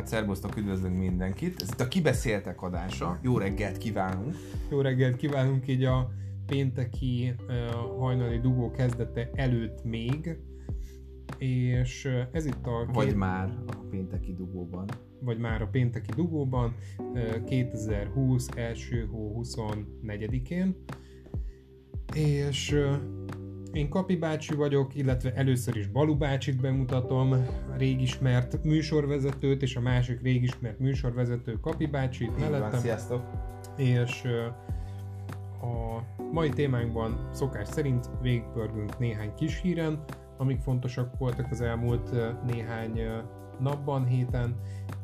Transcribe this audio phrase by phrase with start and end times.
[0.00, 1.62] Hát szervusztok, üdvözlünk mindenkit.
[1.62, 3.18] Ez itt a Kibeszéltek adása.
[3.22, 4.34] Jó reggelt kívánunk.
[4.70, 6.10] Jó reggelt kívánunk így a
[6.46, 7.54] pénteki uh,
[7.98, 10.38] hajnali dugó kezdete előtt még.
[11.38, 12.90] És uh, ez itt a...
[12.92, 13.16] Vagy két...
[13.16, 14.88] már a pénteki dugóban.
[15.20, 20.84] Vagy már a pénteki dugóban, uh, 2020 első hó 24-én.
[22.14, 22.94] És uh,
[23.72, 27.32] én Kapi bácsi vagyok, illetve először is Balu bácsit bemutatom,
[27.72, 32.70] a régismert műsorvezetőt, és a másik régismert műsorvezető Kapi bácsit mellettem.
[32.70, 33.22] Van, sziasztok!
[33.76, 34.22] És
[35.62, 40.04] a mai témánkban szokás szerint végigpörgünk néhány kis híren,
[40.36, 42.10] amik fontosak voltak az elmúlt
[42.46, 43.00] néhány
[43.58, 44.60] napban, héten,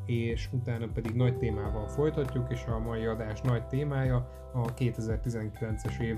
[0.07, 6.17] és utána pedig nagy témával folytatjuk, és a mai adás nagy témája a 2019-es év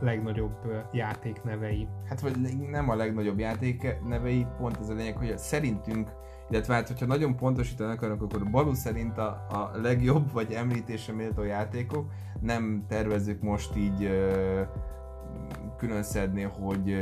[0.00, 0.56] legnagyobb
[0.92, 1.88] játéknevei.
[2.08, 2.36] Hát vagy
[2.70, 6.10] nem a legnagyobb játéknevei, pont ez a lényeg, hogy szerintünk,
[6.50, 11.42] illetve hát hogyha nagyon pontosítani akarunk, akkor Balu szerint a, a legjobb vagy említése méltó
[11.42, 14.10] játékok, nem tervezzük most így
[15.76, 16.94] külön szedni, hogy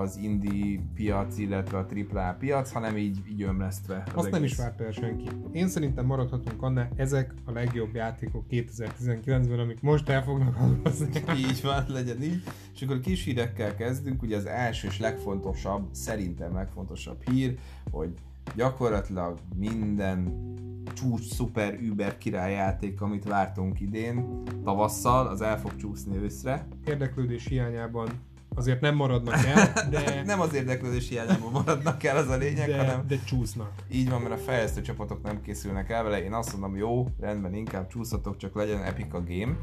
[0.00, 4.02] az indie piac, illetve a AAA piac, hanem így, így ömlesztve.
[4.06, 4.30] Az Azt egész.
[4.30, 5.28] nem is várt el senki.
[5.52, 11.10] Én szerintem maradhatunk annál, ezek a legjobb játékok 2019-ben, amik most el fognak hallgazni.
[11.48, 12.42] így van, legyen így.
[12.74, 17.58] És akkor kis hírekkel kezdünk, ugye az első és legfontosabb, szerintem legfontosabb hír,
[17.90, 18.14] hogy
[18.54, 20.46] gyakorlatilag minden
[20.94, 26.66] csúcs, szuper, über játék, amit vártunk idén tavasszal, az el fog csúszni őszre.
[26.84, 28.08] Érdeklődés hiányában
[28.54, 30.22] azért nem maradnak el, de...
[30.24, 33.04] nem az érdeklődés hiányában maradnak el, az a lényeg, de, hanem...
[33.06, 33.72] De csúsznak.
[33.90, 37.54] Így van, mert a fejlesztő csapatok nem készülnek el vele, én azt mondom, jó, rendben,
[37.54, 39.56] inkább csúszatok, csak legyen epic a game.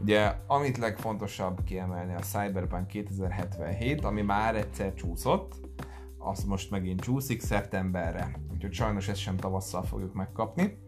[0.00, 5.54] Ugye, amit legfontosabb kiemelni a Cyberpunk 2077, ami már egyszer csúszott,
[6.22, 8.40] az most megint csúszik szeptemberre.
[8.52, 10.78] Úgyhogy sajnos ezt sem tavasszal fogjuk megkapni,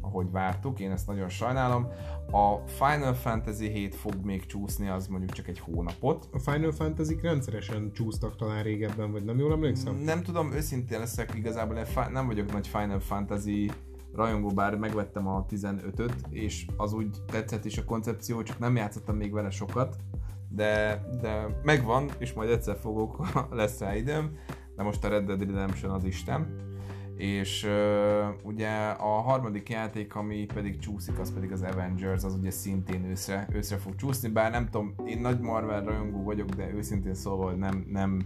[0.00, 1.88] ahogy vártuk, én ezt nagyon sajnálom.
[2.30, 6.28] A Final Fantasy 7 fog még csúszni, az mondjuk csak egy hónapot.
[6.32, 9.94] A Final fantasy rendszeresen csúsztak talán régebben, vagy nem jól emlékszem?
[9.94, 13.70] Nem tudom, őszintén leszek, igazából nem vagyok nagy Final Fantasy
[14.14, 19.16] rajongó, bár megvettem a 15-öt, és az úgy tetszett is a koncepció, csak nem játszottam
[19.16, 19.96] még vele sokat,
[20.48, 24.36] de, de megvan, és majd egyszer fogok, lesz rá időm
[24.80, 26.46] de most a Red Dead Redemption az Isten.
[27.16, 32.50] És uh, ugye a harmadik játék, ami pedig csúszik, az pedig az Avengers, az ugye
[32.50, 37.14] szintén őszre, őszre fog csúszni, bár nem tudom, én nagy Marvel rajongó vagyok, de őszintén
[37.14, 38.20] szólva, hogy nem, nem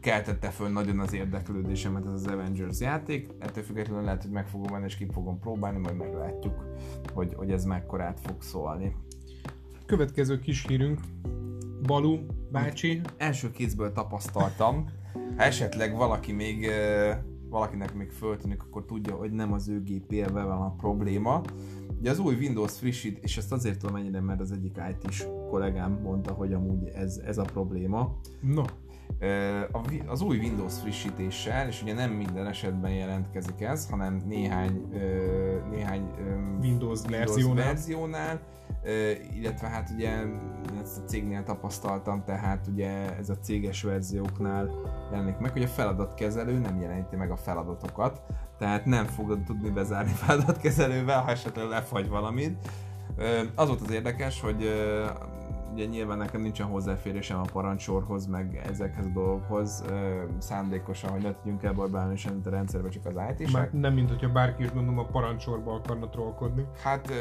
[0.00, 3.28] keltette föl nagyon az érdeklődésemet ez az Avengers játék.
[3.38, 6.64] Ettől függetlenül lehet, hogy meg fogom venni és ki fogom próbálni, majd meglátjuk,
[7.14, 8.94] hogy, hogy ez mekkorát fog szólni.
[9.86, 11.00] Következő kis hírünk,
[11.82, 12.18] Balu
[12.50, 13.00] bácsi.
[13.16, 14.86] Első kézből tapasztaltam,
[15.36, 16.70] ha esetleg valaki még
[17.48, 21.42] valakinek még föltűnik, akkor tudja, hogy nem az ő gépével van a probléma.
[21.98, 26.00] Ugye az új Windows frissít, és ezt azért tudom ennyire, mert az egyik IT-s kollégám
[26.02, 28.18] mondta, hogy amúgy ez, ez a probléma.
[28.40, 28.62] No.
[30.06, 34.88] Az új Windows frissítéssel, és ugye nem minden esetben jelentkezik ez, hanem néhány,
[35.70, 36.10] néhány
[36.60, 38.40] Windows, Windows verziónál,
[39.34, 40.10] illetve hát ugye
[40.82, 44.70] ezt a cégnél tapasztaltam, tehát ugye ez a céges verzióknál
[45.12, 48.22] jelenik meg, hogy a feladatkezelő nem jelenti meg a feladatokat,
[48.58, 52.68] tehát nem fogod tudni bezárni feladatkezelővel, ha esetleg lefagy valamit.
[53.54, 54.70] Az volt az érdekes, hogy
[55.76, 59.84] ugye nyilván nekem nincsen hozzáférésem a parancsorhoz, meg ezekhez a dolgokhoz,
[60.38, 64.32] szándékosan, hogy ne tudjunk elbarbálni semmit a rendszerbe, csak az it Már nem, mint hogyha
[64.32, 66.64] bárki is gondolom a parancsorba akarna trollkodni.
[66.82, 67.12] Hát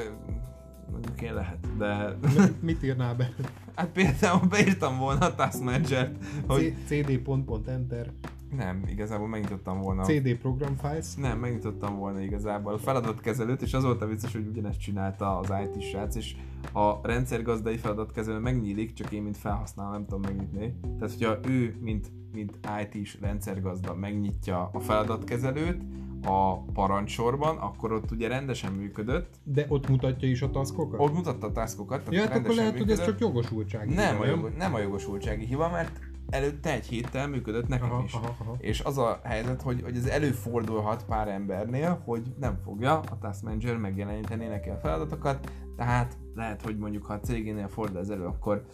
[0.91, 2.17] mondjuk én lehet, de...
[2.61, 3.29] Mit írnál be?
[3.75, 6.15] Hát például beírtam volna a Task Manager-t,
[6.47, 6.73] hogy...
[6.87, 8.11] cd.enter
[8.55, 10.03] nem, igazából megnyitottam volna.
[10.03, 11.15] CD program files?
[11.15, 15.53] Nem, megnyitottam volna igazából a feladatkezelőt, és az volt a vicces, hogy ugyanezt csinálta az
[15.63, 16.35] IT srác, és
[16.73, 20.75] a rendszergazdai feladatkezelő megnyílik, csak én, mint felhasználó nem tudom megnyitni.
[20.81, 25.81] Tehát, hogyha ő, mint, mint IT-s rendszergazda megnyitja a feladatkezelőt,
[26.25, 29.35] a parancsorban, akkor ott ugye rendesen működött.
[29.43, 30.99] De ott mutatja is a taskokat?
[30.99, 32.07] Ott mutatta a taskokat.
[32.09, 32.97] Ja, hát akkor lehet, működött.
[32.97, 35.99] hogy ez csak jogosultsági nem, a jogos, nem a jogosultsági hiba, mert
[36.29, 38.13] előtte egy héttel működött nekem aha, is.
[38.13, 38.55] Aha, aha.
[38.59, 43.43] És az a helyzet, hogy, hogy ez előfordulhat pár embernél, hogy nem fogja a Task
[43.43, 48.25] Manager megjeleníteni neki a feladatokat, Tehát lehet, hogy mondjuk ha a cégénél fordul ez elő,
[48.25, 48.65] akkor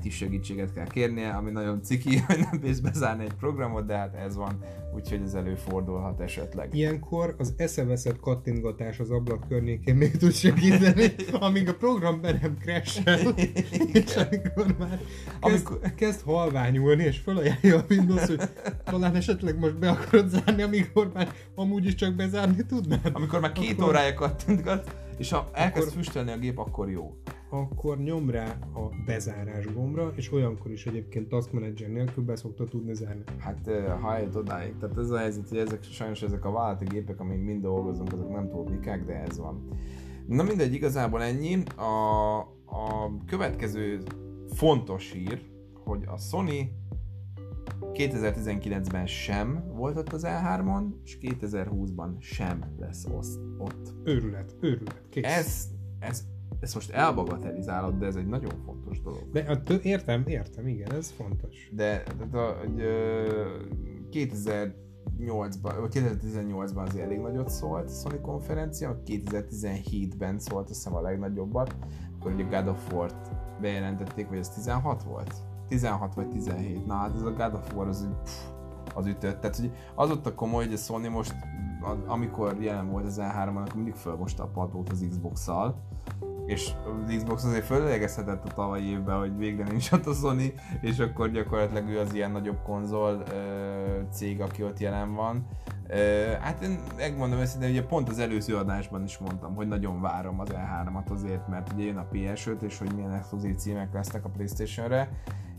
[0.00, 4.14] IT segítséget kell kérnie, ami nagyon ciki, hogy nem bíz bezárni egy programot, de hát
[4.14, 4.58] ez van,
[4.94, 6.74] úgyhogy ez előfordulhat esetleg.
[6.74, 12.56] Ilyenkor az eszeveszett kattintgatás az ablak környékén még tud segíteni, amíg a program be nem
[12.60, 13.00] crash
[13.92, 15.00] és amikor már
[15.40, 15.94] kezd, amikor...
[15.94, 18.40] kezd halványulni, és felajánlja a Windows, hogy
[18.84, 23.10] talán esetleg most be akarod zárni, amikor már amúgy is csak bezárni tudnád.
[23.12, 23.88] Amikor már két akkor...
[23.88, 26.02] órája kattintgat, és ha elkezd akkor...
[26.02, 27.16] füstölni a gép, akkor jó
[27.50, 32.64] akkor nyom rá a bezárás gombra, és olyankor is egyébként Task Manager nélkül be szokta
[32.64, 33.22] tudni zárni.
[33.38, 33.70] Hát
[34.00, 37.40] ha eljött odáig, tehát ez a helyzet, hogy ezek, sajnos ezek a vállalati gépek, amik
[37.40, 39.68] mind dolgozunk, azok nem túl mikák, de ez van.
[40.26, 41.62] Na mindegy, igazából ennyi.
[41.76, 44.02] A, a következő
[44.54, 45.42] fontos hír,
[45.84, 46.70] hogy a Sony
[47.98, 53.06] 2019-ben sem volt ott az E3-on, és 2020-ban sem lesz
[53.58, 53.94] ott.
[54.04, 55.24] Őrület, őrület, kész.
[55.24, 55.68] Ez,
[55.98, 56.24] ez
[56.60, 59.30] ezt most elbagatelizálod, de ez egy nagyon fontos dolog.
[59.32, 61.70] De, hát, értem, értem, igen, ez fontos.
[61.72, 62.82] De, de a, hogy,
[64.10, 71.00] 2008-ban, vagy 2018-ban azért elég nagyot szólt a Sony konferencia, 2017-ben szólt azt hiszem a
[71.00, 71.76] legnagyobbat,
[72.18, 73.30] akkor ugye God of War-t
[73.60, 75.34] bejelentették, hogy ez 16 volt?
[75.68, 76.86] 16 vagy 17.
[76.86, 78.08] Na hát ez a God of War az,
[78.94, 79.40] az ütött.
[79.40, 81.34] Tehát hogy az ott a komoly, hogy a Sony most,
[82.06, 85.82] amikor jelen volt az E3-on, akkor mindig fölmosta a padlót az Xbox-szal,
[86.46, 86.72] és
[87.06, 91.30] az Xbox azért fölélegezhetett a tavalyi évben, hogy végre nincs ott a Sony, és akkor
[91.30, 93.22] gyakorlatilag ő az ilyen nagyobb konzol
[94.10, 95.46] cég, aki ott jelen van.
[96.40, 100.48] Hát én megmondom őszintén, ugye pont az előző adásban is mondtam, hogy nagyon várom az
[100.52, 105.08] E3-at azért, mert ugye jön a PS5, és hogy milyen exkluzív címek lesznek a Playstation-re,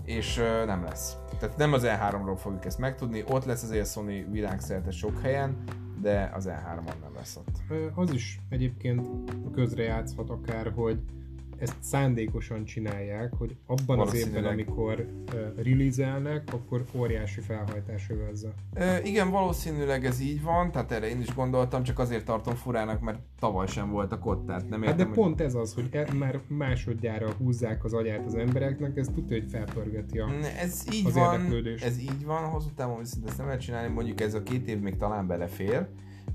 [0.06, 0.36] és
[0.66, 1.18] nem lesz.
[1.40, 5.64] Tehát nem az E3-ról fogjuk ezt megtudni, ott lesz azért Sony világszerte sok helyen,
[6.02, 7.80] de az E3-on nem lesz ott.
[7.96, 9.02] Az is egyébként
[9.76, 11.00] játszhat akár, hogy
[11.60, 18.54] ezt szándékosan csinálják, hogy abban az évben, amikor uh, release akkor óriási felhajtás övezze.
[18.76, 23.02] Uh, igen, valószínűleg ez így van, tehát erre én is gondoltam, csak azért tartom furának,
[23.02, 25.14] mert tavaly sem voltak ott, tehát nem értem, Hát de hogy...
[25.14, 29.50] pont ez az, hogy e, már másodjára húzzák az agyát az embereknek, ez tudja, hogy
[29.50, 30.30] felpörgeti a,
[30.62, 31.86] ez így az van, érdeklődést.
[31.86, 34.80] Ez így van, hosszú távon viszont ezt nem lehet csinálni, mondjuk ez a két év
[34.80, 35.88] még talán belefér,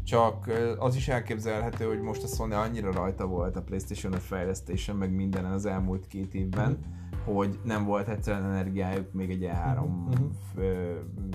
[0.05, 4.97] csak az is elképzelhető, hogy most a Sony annyira rajta volt a Playstation 5 fejlesztésen,
[4.97, 6.79] meg mindenen az elmúlt két évben,
[7.25, 10.27] hogy nem volt egyszerűen energiájuk még egy E3 mm-hmm.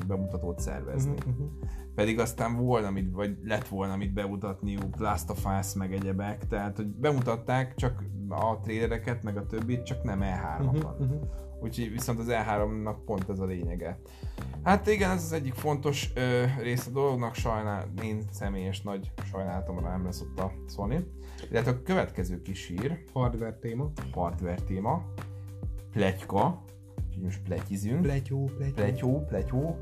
[0.08, 1.14] bemutatót szervezni.
[1.30, 1.46] Mm-hmm.
[1.96, 6.76] Pedig aztán volna, mit, vagy lett volna mit bemutatniuk, Last of Us, meg egyebek, tehát
[6.76, 11.04] hogy bemutatták csak a trailereket, meg a többit, csak nem E3-on.
[11.04, 11.22] Mm-hmm.
[11.62, 14.00] Úgyhogy viszont az E3-nak pont ez a lényege.
[14.64, 19.90] Hát igen, ez az egyik fontos ö, rész a dolognak, sajnál, én személyes nagy sajnálatomra
[19.90, 21.08] nem lesz ott a Sony.
[21.50, 23.04] Illetve a következő kis hír.
[23.14, 23.92] Hardware téma.
[24.12, 25.06] Hardware téma.
[25.92, 26.64] Pletyka.
[27.08, 28.02] Úgyhogy most pletyizünk.
[28.02, 28.74] Pletyó, pletyó.
[28.74, 29.78] Pletyó, pletyó.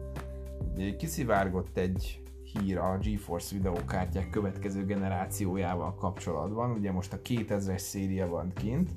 [0.97, 2.21] Kiszivárgott egy
[2.53, 6.71] hír a GeForce videókártyák következő generációjával kapcsolatban.
[6.71, 8.89] Ugye most a 2000-es széria van kint,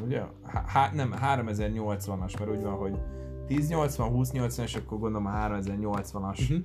[0.04, 0.22] ugye?
[0.66, 3.00] Há, nem, 3080-as, mert úgy van, hogy
[3.48, 6.58] 1080, 2080 és akkor gondolom a 3080-as uh-huh.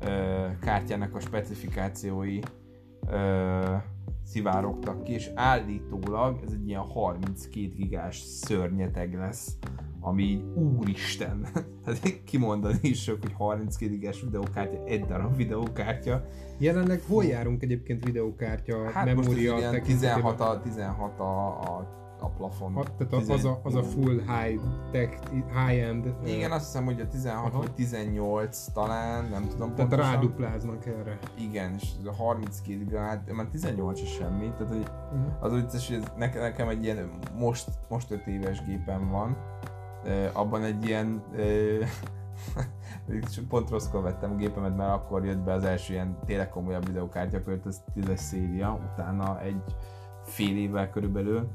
[0.00, 2.38] ö, kártyának a specifikációi
[3.10, 3.76] ö,
[4.24, 9.56] szivárogtak ki, és állítólag ez egy ilyen 32 gigás szörnyeteg lesz,
[10.00, 11.46] ami így úristen,
[11.84, 16.24] hát kimondani is sok, hogy 32 gigás videókártya, egy darab videókártya.
[16.58, 22.72] Jelenleg hol járunk egyébként videókártya hát memória 16 a, 16 a, a a plafon.
[22.72, 26.14] Ha, tehát az, a, az a full high tech, high end.
[26.24, 27.58] Igen, azt hiszem, hogy a 16 Aha.
[27.58, 30.12] vagy 18 talán, nem tudom Tehát pontosan.
[30.12, 31.18] rádupláznak erre.
[31.38, 35.32] Igen, és a 32 grad, már 18 is semmi, tehát hogy uh-huh.
[35.40, 39.36] az úgy, hogy ez nekem egy ilyen most, most 5 éves gépen van,
[40.32, 41.22] abban egy ilyen
[43.48, 47.36] pont rosszkor vettem a gépemet, mert akkor jött be az első ilyen tényleg komolyabb videokártya,
[47.36, 49.62] akkor jött az 10 széria, utána egy
[50.22, 51.48] fél évvel körülbelül,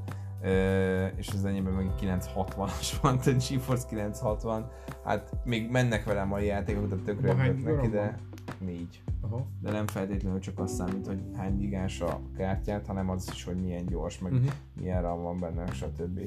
[1.16, 4.72] és az enyémben meg 960-as van, tehát GeForce 960,
[5.04, 8.20] hát még mennek velem a játékok, de tökre neki, de
[8.60, 9.02] négy.
[9.22, 9.46] Aha.
[9.62, 13.56] De nem feltétlenül csak azt számít, hogy hány gigás a kártyát, hanem az is, hogy
[13.56, 14.52] milyen gyors, meg uh-huh.
[14.80, 16.20] milyen RAM van benne, stb.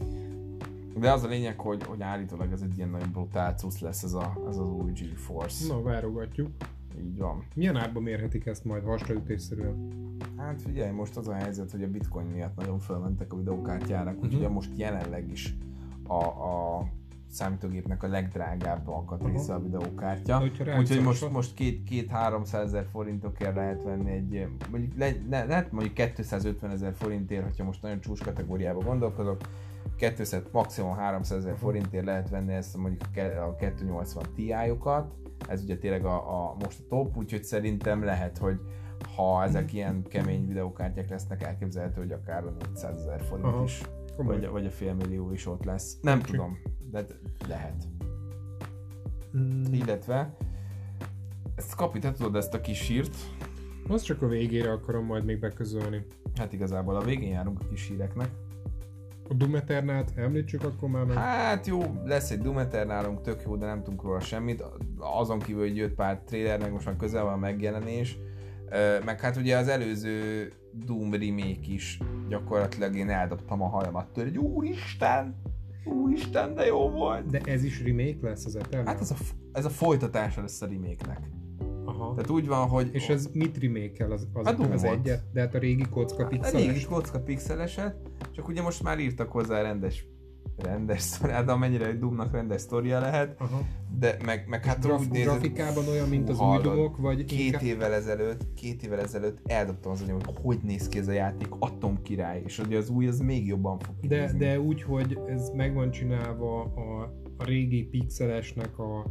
[0.99, 4.43] De az a lényeg, hogy, hogy állítólag ez egy ilyen nagyon brutál lesz ez, a,
[4.49, 5.67] ez az új GeForce.
[5.75, 6.51] Na, várogatjuk.
[7.01, 7.45] Így van.
[7.55, 9.89] Milyen árban mérhetik ezt majd hasraütésszerűen?
[10.47, 14.33] Hát figyelj, most az a helyzet, hogy a bitcoin miatt nagyon felmentek a videókártyárak, uh-huh.
[14.33, 15.57] úgyhogy most jelenleg is
[16.07, 16.87] a, a
[17.31, 20.43] számítógépnek a legdrágább alkatrésze a videókártya.
[20.79, 25.73] Úgyhogy most, most két, két 300 ezer forintokért lehet venni egy, mondjuk le, le, lehet
[25.73, 29.41] mondjuk 250 ezer forintért, hogyha most nagyon csúcs kategóriába gondolkodok,
[29.97, 35.15] 200, maximum 300 ezer forintért lehet venni ezt mondjuk a ke- a 280 Ti-okat,
[35.49, 38.61] ez ugye tényleg a, a, most a top, úgyhogy szerintem lehet, hogy
[39.17, 43.63] ha ezek ilyen kemény videókártyák lesznek, elképzelhető, hogy akár a 400 ezer forint Aha.
[43.65, 43.81] is,
[44.17, 44.39] Komoly.
[44.41, 45.99] vagy, vagy a félmillió is ott lesz.
[46.01, 46.31] Nem Kicsi.
[46.31, 46.59] tudom,
[46.91, 47.05] de
[47.49, 47.85] lehet.
[49.37, 50.35] Mm, Illetve
[51.55, 53.17] ezt kapi, te tudod ezt a kis sírt?
[53.89, 56.07] azt csak a végére akarom majd még beközölni.
[56.39, 58.29] Hát igazából a végén járunk a kis híreknek.
[59.29, 61.17] A Doom Eternát említsük akkor már meg.
[61.17, 64.65] Hát jó, lesz egy Doom Eternálunk, tök jó, de nem tudunk róla semmit.
[64.99, 68.19] Azon kívül, hogy jött pár trailer, meg most már közel van a megjelenés.
[69.05, 71.99] Meg hát ugye az előző Doom remake is
[72.29, 75.41] gyakorlatilag én eldobtam a hajamat tőle, hogy úristen,
[75.85, 77.27] úristen, de jó volt.
[77.27, 78.87] De ez is remake lesz az Eternal?
[78.87, 79.15] Hát ez a,
[79.53, 81.31] ez a folytatása lesz a remake-nek.
[81.85, 82.15] Aha.
[82.15, 82.91] Tehát úgy van, hogy...
[82.93, 85.23] És ez mit remake az, az, A Doom az egyet?
[85.33, 87.97] De hát a régi kocka A régi kocka pixeleset,
[88.31, 90.07] csak ugye most már írtak hozzá rendes
[90.63, 93.61] rendes sztori, hát amennyire egy Doomnak rendes sztoria lehet, Aha.
[93.99, 97.39] de meg, meg hát Graf, úgy nézett, grafikában olyan, mint az új Doomok, vagy két
[97.39, 97.63] inkább...
[97.63, 101.49] évvel ezelőtt, két évvel ezelőtt eldobtam az anyag, hogy hogy néz ki ez a játék,
[101.59, 104.39] Atom király, és ugye az új az még jobban fog De, kinézni.
[104.39, 107.03] de úgy, hogy ez meg van csinálva a,
[107.37, 109.07] a régi pixelesnek a,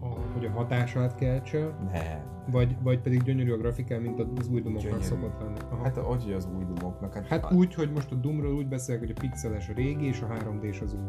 [0.00, 1.58] a, hogy a hatását keltse,
[1.92, 2.22] Nem.
[2.50, 5.00] vagy, vagy pedig gyönyörű a grafikán, mint az új Gyönyörű.
[5.00, 5.58] szokott lenni.
[5.70, 5.82] Aha.
[5.82, 7.14] Hát hogy hogy az új Doomoknak?
[7.14, 10.20] Hát, Hát úgy, hogy most a Doomról úgy beszélek, hogy a pixeles a régi, és
[10.20, 11.08] a 3D-s az új.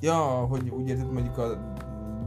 [0.00, 0.14] Ja,
[0.50, 1.72] hogy úgy érted, mondjuk a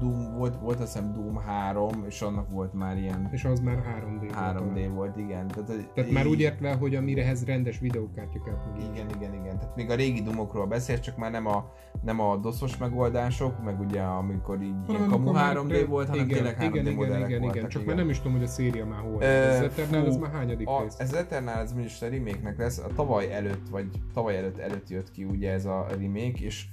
[0.01, 3.75] Doom, volt, volt azt hiszem Doom 3, és annak volt már ilyen És az már
[3.75, 4.17] 3D.
[4.19, 4.33] volt 3D
[4.73, 4.93] talán.
[4.95, 5.47] volt, igen.
[5.47, 8.57] Tehát, Tehát már így- úgy értve, hogy amirehez rendes videókártya kell.
[8.91, 9.59] Igen, igen, igen.
[9.59, 13.79] Tehát még a régi dumokról beszél, csak már nem a, nem a doszos megoldások, meg
[13.79, 16.93] ugye amikor így ilyen kamu amikor már- 3D volt, hanem igen, tényleg 3D igen, igen,
[16.95, 17.57] modellek igen, voltak.
[17.57, 19.21] igen, csak már nem is tudom, hogy a széria már hol.
[19.21, 20.99] Ö, Ez Eternal, ez már hányadik A, rész?
[20.99, 25.11] ez Eternal, ez mondjuk a remake lesz, a tavaly előtt, vagy tavaly előtt előtt jött
[25.11, 26.65] ki ugye ez a remake, és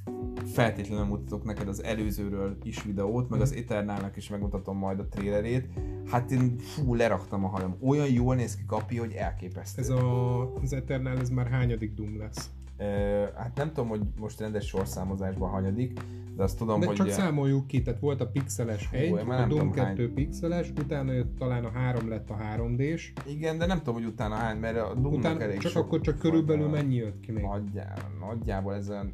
[0.52, 5.68] feltétlenül mutatok neked az előzőről is videót, meg az Eternalnak is megmutatom majd a trailerét.
[6.10, 7.76] Hát én fú, leraktam a hajam.
[7.80, 9.82] Olyan jól néz ki kapi, hogy elképesztő.
[9.82, 12.50] Ez a, az Eternal, ez már hányadik Doom lesz?
[12.76, 16.00] Ö, hát nem tudom, hogy most rendes sorszámozásban hanyadik,
[16.36, 16.96] de azt tudom, De hogy...
[16.96, 20.70] csak számoljuk ki, tehát volt a pixeles 1, én már a Doom tudom, 2 pixeles,
[20.70, 24.58] utána jött talán a 3 lett a 3D-s, Igen, de nem tudom, hogy utána hány,
[24.58, 27.44] mert a Doomnak utána elég csak sok akkor csak körülbelül a- mennyi jött ki még?
[27.44, 29.12] Nagyjából, nagyjából ez olyan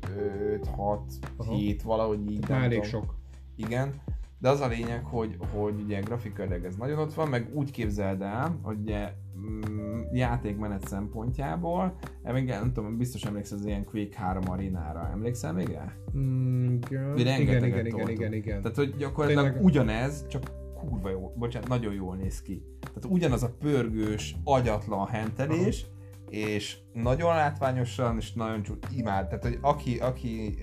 [0.53, 1.55] 5, 6, Aha.
[1.55, 2.41] 7, valahogy így.
[2.41, 3.03] Tehát elég tudom.
[3.03, 3.15] sok.
[3.57, 4.03] Igen,
[4.39, 8.23] de az a lényeg, hogy, hogy ugye grafikailag ez nagyon ott van, meg úgy képzeld
[8.23, 11.99] el, hogy ugye mm, játékmenet szempontjából,
[12.33, 15.93] még nem tudom, biztos emlékszel az ilyen Quake 3 arénára, emlékszel még rá?
[16.17, 16.75] Mm,
[17.17, 18.63] igen, igen, igen, igen, igen, igen.
[18.63, 19.65] Tehát, hogy gyakorlatilag Tényleg.
[19.65, 20.43] ugyanez, csak
[20.75, 22.63] kurva jó, bocsánat, nagyon jól néz ki.
[22.81, 25.87] Tehát ugyanaz a pörgős, agyatlan hentelés,
[26.35, 29.27] és nagyon látványosan, és nagyon csú, imád.
[29.27, 30.55] Tehát, hogy aki, aki,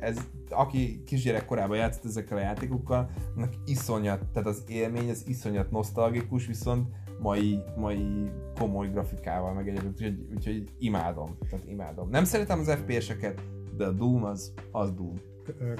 [0.00, 0.18] ez,
[0.48, 6.46] aki kisgyerek korában játszott ezekkel a játékokkal, annak iszonyat, tehát az élmény az iszonyat nosztalgikus,
[6.46, 6.88] viszont
[7.20, 12.08] mai, mai komoly grafikával meg egyébként, úgyhogy, úgyhogy imádom, tehát imádom.
[12.08, 13.42] Nem szeretem az FPS-eket,
[13.76, 15.20] de a Doom az, az Doom.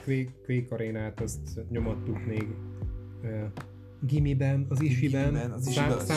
[0.04, 2.46] Quake, Quake arénát azt nyomattuk még
[4.00, 6.16] gimiben, az isiben, Igen, az szám, isiben.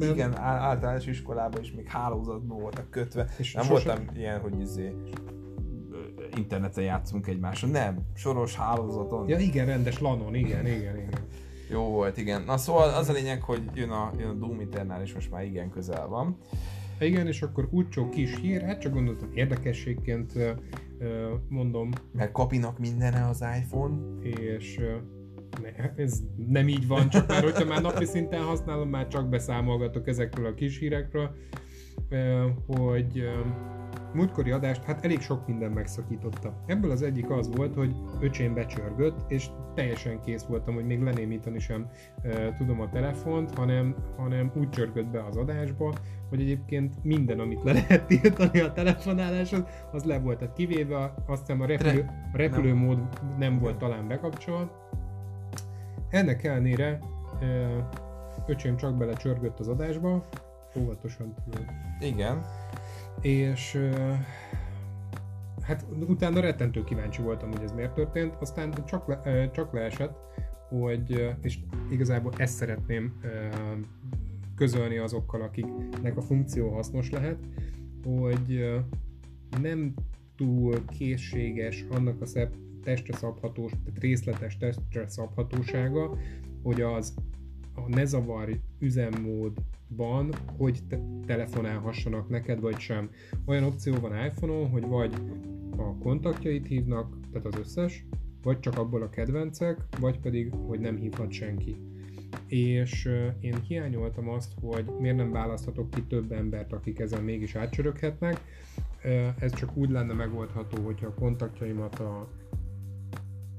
[0.00, 3.28] Sőt, igen, általános iskolában is még hálózatban voltak kötve.
[3.38, 4.92] És Nem sose- voltam ilyen, hogy izé,
[6.36, 7.70] interneten játszunk egymáson.
[7.70, 9.28] Nem, soros hálózaton.
[9.28, 11.20] Ja igen, rendes lanon, igen, igen, igen.
[11.70, 12.42] Jó volt, igen.
[12.42, 15.44] Na szóval az a lényeg, hogy jön a, jön a Doom Eternal, és most már
[15.44, 16.36] igen közel van.
[17.00, 20.32] Igen, és akkor úgycsó kis hír, hát csak gondoltam érdekességként
[21.48, 23.96] mondom, Mert kapinak mindene az iPhone.
[24.22, 24.80] és
[25.96, 30.46] ez nem így van, csak már hogyha már napi szinten használom, már csak beszámolgatok ezekről
[30.46, 31.30] a kis hírekről,
[32.66, 33.28] hogy
[34.14, 36.64] múltkori adást, hát elég sok minden megszakította.
[36.66, 41.58] Ebből az egyik az volt, hogy öcsém becsörgött, és teljesen kész voltam, hogy még lenémítani
[41.58, 41.90] sem
[42.22, 45.92] ö, tudom a telefont, hanem, hanem úgy csörgött be az adásba,
[46.28, 50.38] hogy egyébként minden, amit le lehet tiltani a telefonáláshoz, az le volt.
[50.38, 52.98] Tehát kivéve azt hiszem a, repülő, a repülőmód
[53.38, 54.82] nem volt talán bekapcsolva.
[56.14, 56.98] Ennek ellenére
[58.46, 60.28] öcsém csak bele csörgött az adásba,
[60.76, 61.64] óvatosan tudod.
[62.00, 62.44] Igen.
[63.20, 63.78] És
[65.62, 70.16] hát utána rettentő kíváncsi voltam, hogy ez miért történt, aztán csak, le, csak leesett,
[70.68, 71.58] hogy, és
[71.90, 73.20] igazából ezt szeretném
[74.56, 77.38] közölni azokkal, akiknek a funkció hasznos lehet,
[78.04, 78.82] hogy
[79.60, 79.94] nem
[80.36, 82.26] túl készséges annak a
[82.84, 86.18] testre szabhatós, tehát részletes testre szabhatósága,
[86.62, 87.14] hogy az
[87.74, 93.10] a ne zavar üzemmódban, hogy te- telefonálhassanak neked, vagy sem.
[93.44, 95.14] Olyan opció van iPhone-on, hogy vagy
[95.76, 98.06] a kontaktjait hívnak, tehát az összes,
[98.42, 101.76] vagy csak abból a kedvencek, vagy pedig, hogy nem hívhat senki.
[102.46, 103.08] És
[103.40, 108.40] én hiányoltam azt, hogy miért nem választhatok ki több embert, akik ezen mégis átcsöröghetnek.
[109.38, 112.28] Ez csak úgy lenne megoldható, hogyha a kontaktjaimat a,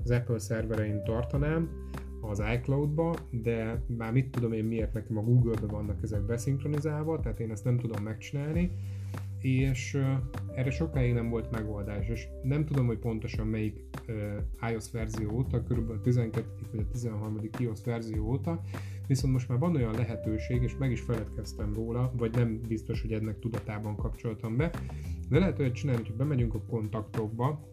[0.06, 1.70] az Apple szerverein tartanám,
[2.22, 7.40] az iCloud-ba, de már mit tudom én miért nekem a Google-be vannak ezek beszinkronizálva, tehát
[7.40, 8.72] én ezt nem tudom megcsinálni,
[9.42, 9.98] és
[10.56, 13.84] erre sokáig nem volt megoldás, és nem tudom, hogy pontosan melyik
[14.70, 16.48] iOS verzió óta, körülbelül a 12.
[16.72, 17.40] vagy a 13.
[17.60, 18.62] iOS verzió óta,
[19.08, 23.12] viszont most már van olyan lehetőség, és meg is feledkeztem róla, vagy nem biztos, hogy
[23.12, 24.72] ennek tudatában kapcsoltam be,
[25.30, 27.70] de lehet olyat csinálni, hogyha bemegyünk a kontaktokba,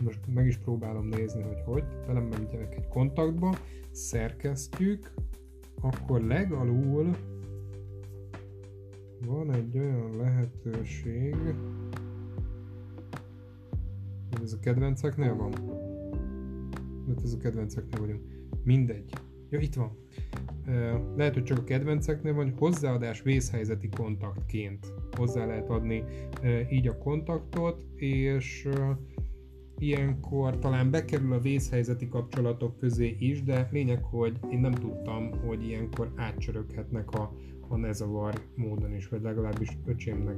[0.00, 3.54] most meg is próbálom nézni, hogy hogy, velem megyek egy kontaktba,
[3.90, 5.14] szerkesztjük,
[5.80, 7.16] akkor legalul
[9.26, 11.36] van egy olyan lehetőség,
[14.30, 15.52] hogy ez a kedvenceknél van?
[17.06, 18.22] Mert ez a kedvenceknél vagyunk.
[18.62, 19.12] Mindegy.
[19.50, 19.96] Ja, itt van.
[21.16, 26.04] Lehet, hogy csak a kedvenceknél van, hozzáadás vészhelyzeti kontaktként hozzá lehet adni
[26.70, 28.68] így a kontaktot, és
[29.78, 35.66] ilyenkor talán bekerül a vészhelyzeti kapcsolatok közé is, de lényeg, hogy én nem tudtam, hogy
[35.66, 37.32] ilyenkor átcsöröghetnek a,
[37.68, 40.36] a nezavar módon is, vagy legalábbis öcsémnek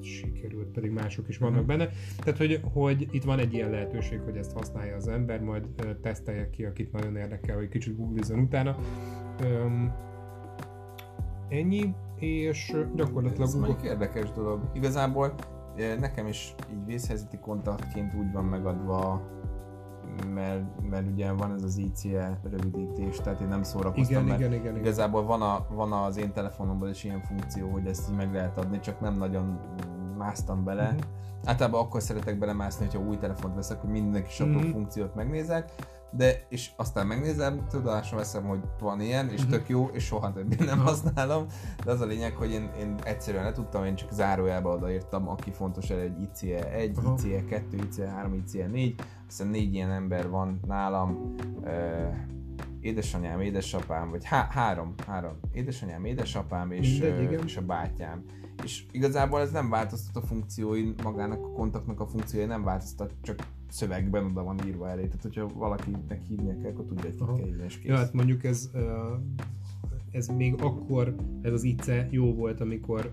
[0.00, 1.66] sikerült, pedig mások is vannak mhm.
[1.66, 1.88] benne.
[2.18, 5.66] Tehát, hogy, hogy itt van egy ilyen lehetőség, hogy ezt használja az ember, majd
[6.02, 8.76] tesztelje ki, akit nagyon érdekel, hogy kicsit googlizon utána.
[9.42, 9.92] Um,
[11.48, 13.46] ennyi, és gyakorlatilag...
[13.46, 13.76] Ez Google...
[13.84, 14.70] érdekes dolog.
[14.74, 15.34] Igazából
[15.98, 19.22] nekem is így vészhelyzeti kontaktként úgy van megadva,
[20.34, 24.52] mert, mert ugye van ez az ICE rövidítés, tehát én nem szórakoztam, igen, mert igen,
[24.52, 28.32] igen, igazából van, a, van az én telefonomban is ilyen funkció, hogy ezt így meg
[28.32, 29.60] lehet adni, csak nem nagyon
[30.16, 30.84] másztam bele.
[30.84, 31.00] Uh-huh.
[31.44, 34.70] Általában akkor szeretek belemászni, hogyha új telefont veszek, hogy minden kis apró uh-huh.
[34.70, 35.72] funkciót megnézek,
[36.10, 39.50] de és aztán megnézem, tudomásom veszem, hogy van ilyen, és uh-huh.
[39.50, 41.46] tök jó, és soha többé nem használom,
[41.84, 45.50] de az a lényeg, hogy én, én egyszerűen le tudtam, én csak zárójelbe odaírtam, aki
[45.50, 47.18] fontos el egy ICE 1, uh-huh.
[47.18, 48.94] ICE 2, ICE 3, ICE 4,
[49.28, 51.34] aztán négy ilyen ember van nálam,
[52.80, 58.24] édesanyám, édesapám, vagy há- három, három, édesanyám, édesapám és, Mindegy, és a bátyám.
[58.64, 63.46] És igazából ez nem változtat a funkcióin, magának a kontaktnak a funkciója nem változtat, csak
[63.68, 65.04] szövegben oda van írva elé.
[65.06, 67.90] Tehát, hogyha valakinek hívnia kell, akkor tudja, hogy ki kell hívni, és kész.
[67.90, 68.70] Ja, hát mondjuk ez,
[70.10, 73.12] ez még akkor, ez az ICE jó volt, amikor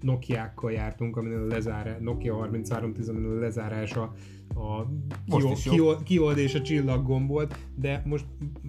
[0.00, 4.12] Nokia-kkal jártunk, amin a lezárás, Nokia 3310, amin a lezárása
[4.54, 4.86] a
[5.54, 8.26] kiold, kiold és a csillag gomb volt, de most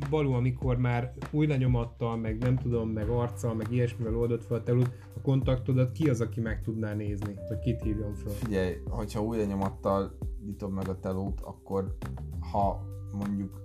[0.10, 4.63] való, amikor már új lenyomattal, meg nem tudom, meg arccal, meg ilyesmivel oldott fel a
[4.63, 8.34] telút, a kontaktodat, ki az, aki meg tudná nézni, hogy kit hívjon fel?
[8.34, 11.98] Figyelj, hogyha új lenyomattal nyitom meg a telót, akkor
[12.52, 12.84] ha
[13.17, 13.62] mondjuk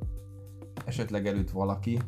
[0.84, 1.98] esetleg előtt valaki,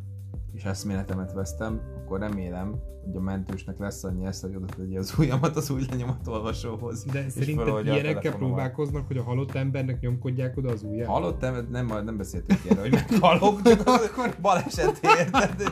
[0.54, 5.14] és eszméletemet vesztem, akkor remélem, hogy a mentősnek lesz annyi esze, hogy oda tegye az
[5.18, 7.04] ujjamat az új lenyomat olvasóhoz.
[7.04, 11.06] De szerinted ilyenekkel próbálkoznak, hogy a halott embernek nyomkodják oda az ujját?
[11.06, 15.62] Halott ember, nem, nem beszéltünk erről, hogy meghalok, de akkor baleset érted.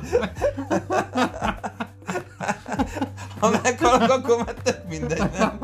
[3.40, 5.58] ha meghalok, akkor már tök mindegy, nem?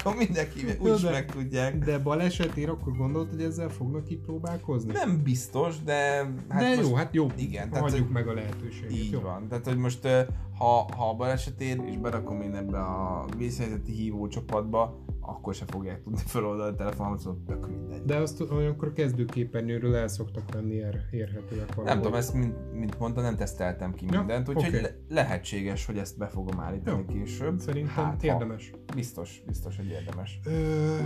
[0.00, 1.78] Akkor mindenki úgy meg tudják.
[1.78, 4.92] De balesetért akkor gondolt, hogy ezzel fognak így próbálkozni?
[4.92, 6.32] Nem biztos, de...
[6.48, 7.26] Hát de most, jó, hát jó.
[7.36, 7.70] Igen.
[7.70, 8.92] Tehát, hagyjuk meg a lehetőséget.
[8.92, 9.20] Így jó?
[9.20, 9.48] van.
[9.48, 10.06] Tehát, hogy most
[10.58, 14.98] ha, ha a balesetér, és berakom én ebbe a vészhelyzeti hívó csapatba,
[15.30, 18.04] akkor se fogják tudni feloldani a telefonomat, szóval tök mindegy.
[18.04, 21.84] De azt olyankor a kezdőképernyőről el szoktak venni ér, érhetőek valahol.
[21.84, 24.80] Nem tudom, ezt mint, mint mondta, nem teszteltem ki mindent, ja, úgyhogy okay.
[24.80, 27.14] le, lehetséges, hogy ezt be fogom állítani jó.
[27.14, 27.58] később.
[27.58, 28.70] Szerintem hát, érdemes.
[28.70, 30.40] Ha, biztos, biztos, hogy érdemes.
[30.44, 30.96] Ö,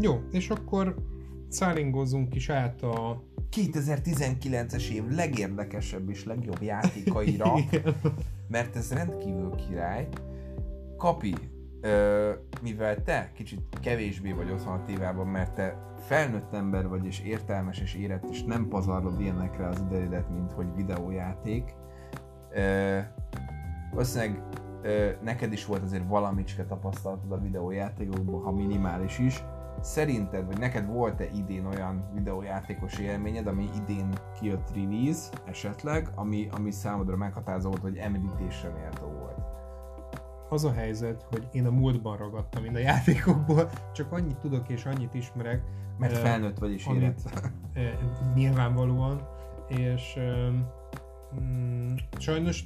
[0.00, 0.96] jó, és akkor
[1.48, 3.22] szállingozzunk is át a
[3.56, 7.54] 2019-es év legérdekesebb és legjobb játékaira,
[8.48, 10.08] mert ez rendkívül király.
[10.96, 11.34] Kapi,
[12.62, 17.80] mivel te kicsit kevésbé vagy otthon a tévában, mert te felnőtt ember vagy, és értelmes
[17.80, 21.74] és érett, és nem pazarlod ilyenekre az idejédet, mint hogy videójáték,
[23.90, 24.42] valószínűleg
[25.22, 29.44] neked is volt azért valamicske tapasztalatod a videójátékokban, ha minimális is,
[29.80, 34.08] Szerinted, vagy neked volt-e idén olyan videójátékos élményed, ami idén
[34.40, 39.43] kijött release esetleg, ami, ami számodra meghatározó volt, hogy említésre méltó volt?
[40.48, 44.84] Az a helyzet, hogy én a múltban ragadtam én a játékokból, csak annyit tudok és
[44.84, 45.62] annyit ismerek.
[45.98, 47.30] Mert eh, felnőtt vagy is amit-
[48.34, 49.28] nyilvánvalóan,
[49.68, 50.66] és um,
[52.18, 52.64] sajnos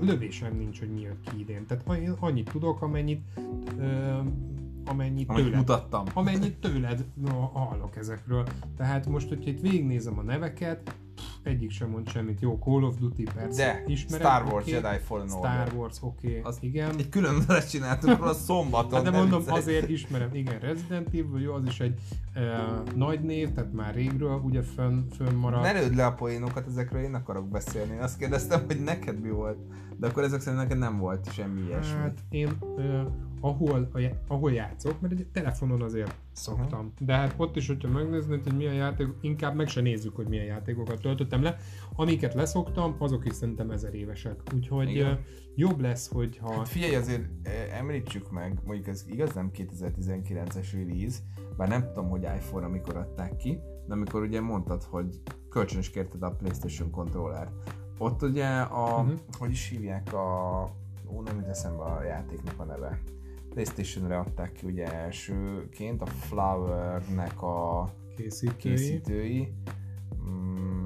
[0.00, 1.66] lövésem nincs, hogy mi jött ki idén.
[1.66, 3.22] Tehát én annyit tudok, amennyit
[3.78, 4.56] um,
[4.88, 6.04] amennyit Amit tőled, mutattam.
[6.14, 8.46] amennyit tőled no, hallok ezekről.
[8.76, 10.94] Tehát most, hogyha itt végignézem a neveket,
[11.42, 12.40] egyik sem mond semmit.
[12.40, 14.70] Jó, Call of Duty persze, De ismerem, Star Wars oké.
[14.72, 15.50] Jedi Fallen Order.
[15.66, 16.90] Star Wars, oké, okay, Az- igen.
[16.98, 18.92] Egy külön adást csináltunk róla szombaton.
[18.92, 19.58] Hát de mondom, viccelj.
[19.58, 21.98] azért ismerem, igen, Resident Evil, jó, az is egy
[22.36, 25.62] uh, nagy név, tehát már régről ugye fönn, fönn maradt.
[25.62, 27.94] Ne lőd le a poénokat, ezekről én akarok beszélni.
[27.94, 29.58] Én azt kérdeztem, hogy neked mi volt.
[29.96, 31.98] De akkor ezek szerint neked nem volt semmi ilyesmi.
[31.98, 33.06] Hát én uh,
[33.40, 36.78] ahol, a, ahol játszok, mert egy telefonon azért szoktam.
[36.78, 37.06] Uh-huh.
[37.06, 40.44] De hát ott is, hogyha megnéznéd, hogy milyen játék, inkább meg se nézzük, hogy milyen
[40.44, 41.56] játékokat töltöttem le.
[41.96, 44.42] Amiket leszoktam, azok is szerintem ezer évesek.
[44.54, 45.20] Úgyhogy Igen.
[45.54, 46.52] jobb lesz, hogyha...
[46.52, 47.24] Hát figyelj, azért
[47.72, 51.18] említsük meg, mondjuk ez igaz nem 2019-es release,
[51.56, 56.22] bár nem tudom, hogy iPhone-ra mikor adták ki, de amikor ugye mondtad, hogy kölcsönös kérted
[56.22, 57.50] a PlayStation controllert.
[57.98, 59.18] Ott ugye a, uh-huh.
[59.38, 60.62] hogy is hívják a,
[61.12, 63.00] ó nem jut eszembe a játéknak a neve.
[63.50, 68.74] PlayStation-re adták ki ugye elsőként a Flower-nek a Készítői.
[68.74, 69.52] készítői.
[70.28, 70.84] Mm,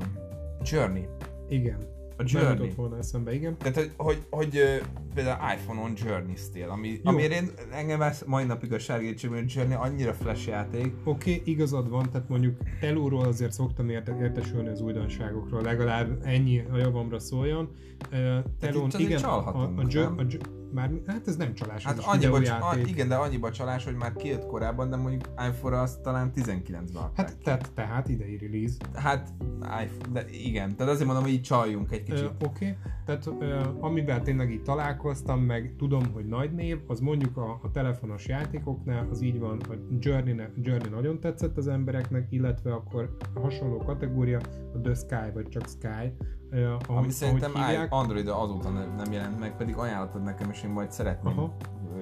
[0.63, 1.09] Journey.
[1.49, 1.91] Igen.
[2.17, 2.53] A Nem Journey.
[2.53, 3.57] jutott volna eszembe, igen.
[3.59, 4.83] Tehát, hogy, hogy, hogy
[5.15, 10.13] például iPhone-on Journey-ztél, ami, amiért én, engem már mai napig a sárgétség, hogy Journey annyira
[10.13, 15.63] flash játék, Oké, okay, igazad van, tehát mondjuk telóról azért szoktam érte, értesülni az újdonságokról,
[15.63, 17.69] legalább ennyi a javamra szóljon.
[18.13, 20.15] Uh, telón, igen, a, a, a, nem?
[20.19, 20.25] a,
[20.73, 24.13] már, hát ez nem csalás, hát ez annyiba, a, igen, de annyiba csalás, hogy már
[24.13, 27.17] kijött korábban, de mondjuk iPhone-ra azt talán 19-ben adták.
[27.17, 28.75] Hát tehát, tehát idei release.
[28.95, 29.29] hát
[29.61, 32.31] iPhone, de igen, tehát azért mondom, hogy így csaljunk egy kicsit.
[32.45, 32.77] Oké, okay.
[33.05, 37.71] tehát ö, amivel tényleg így találkoztam, meg tudom, hogy nagy név, az mondjuk a, a
[37.71, 43.41] telefonos játékoknál, az így van, a Journey, Journey nagyon tetszett az embereknek, illetve akkor a
[43.41, 44.41] hasonló kategória
[44.75, 46.13] a The Sky, vagy csak Sky,
[46.53, 47.93] ahogy, Ami szerintem hívják.
[47.93, 51.55] Android azóta nem, nem jelent meg, pedig ajánlottad nekem, és én majd szeretném, Aha.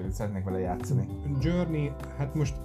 [0.09, 1.07] szeretnék vele játszani.
[1.39, 2.55] Journey, hát most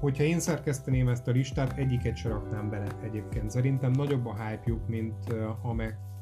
[0.00, 3.50] hogyha én szerkeszteném ezt a listát, egyiket se raknám bele egyébként.
[3.50, 5.14] Szerintem nagyobb a hype-juk, mint,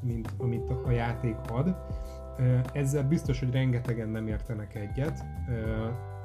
[0.01, 1.77] mint amit a játék ad.
[2.73, 5.25] Ezzel biztos, hogy rengetegen nem értenek egyet.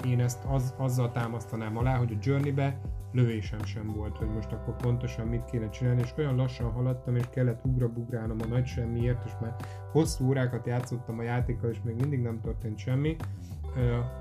[0.06, 4.76] Én ezt az, azzal támasztanám alá, hogy a Journey-be lövésem sem volt, hogy most akkor
[4.76, 9.32] pontosan mit kéne csinálni, és olyan lassan haladtam, és kellett ugrabugrálnom a nagy semmiért, és
[9.42, 9.56] már
[9.92, 13.16] hosszú órákat játszottam a játékkal, és még mindig nem történt semmi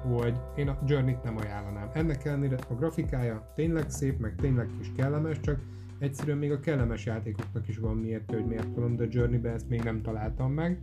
[0.02, 1.90] hogy én a Journey-t nem ajánlanám.
[1.92, 5.60] Ennek ellenére a grafikája tényleg szép, meg tényleg is kellemes, csak
[5.98, 9.68] egyszerűen még a kellemes játékoknak is van miért, hogy miért tudom, de a Journey-ben ezt
[9.68, 10.78] még nem találtam meg.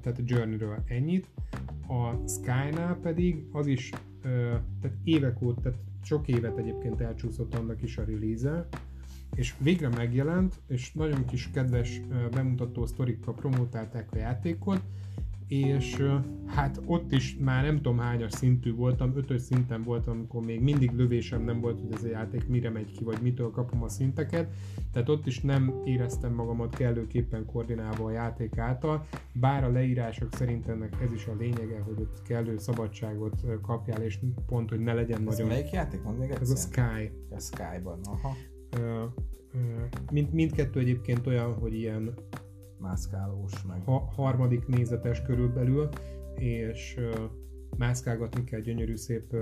[0.00, 1.28] Tehát a Journey-ről ennyit.
[1.88, 3.90] A Sky-nál pedig az is,
[4.80, 8.68] tehát évek óta, tehát sok évet egyébként elcsúszott annak is a release
[9.34, 14.80] és végre megjelent, és nagyon kis kedves bemutató sztorikkal promotálták a játékot,
[15.48, 16.02] és
[16.46, 20.90] hát ott is már nem tudom hányas szintű voltam, ötös szinten voltam, amikor még mindig
[20.92, 24.52] lövésem nem volt, hogy ez a játék mire megy ki, vagy mitől kapom a szinteket,
[24.92, 30.68] tehát ott is nem éreztem magamat kellőképpen koordinálva a játék által, bár a leírások szerint
[30.68, 35.18] ennek ez is a lényege, hogy ott kellő szabadságot kapjál, és pont, hogy ne legyen
[35.18, 35.46] Ez nagyon...
[35.46, 36.02] melyik játék?
[36.02, 36.98] Mondd még Ez a egyszer.
[36.98, 37.12] Sky.
[37.30, 38.32] A Sky-ban, aha.
[38.70, 39.04] Ö,
[39.54, 39.58] ö,
[40.12, 42.14] mind, mindkettő egyébként olyan, hogy ilyen
[42.78, 43.82] Mászkálós, meg...
[43.84, 45.88] ha, harmadik nézetes körülbelül,
[46.34, 47.00] és
[47.78, 49.36] mászkálgatni kell gyönyörű szép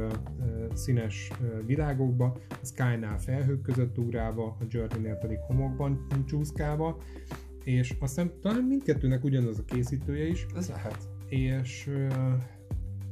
[0.73, 1.31] színes
[1.67, 6.97] világokba, a Sky-nál felhők között ugrálva, a Journey-nél pedig homokban csúszkálva,
[7.65, 11.09] és azt hiszem talán mindkettőnek ugyanaz a készítője is, Ez lehet.
[11.29, 11.91] és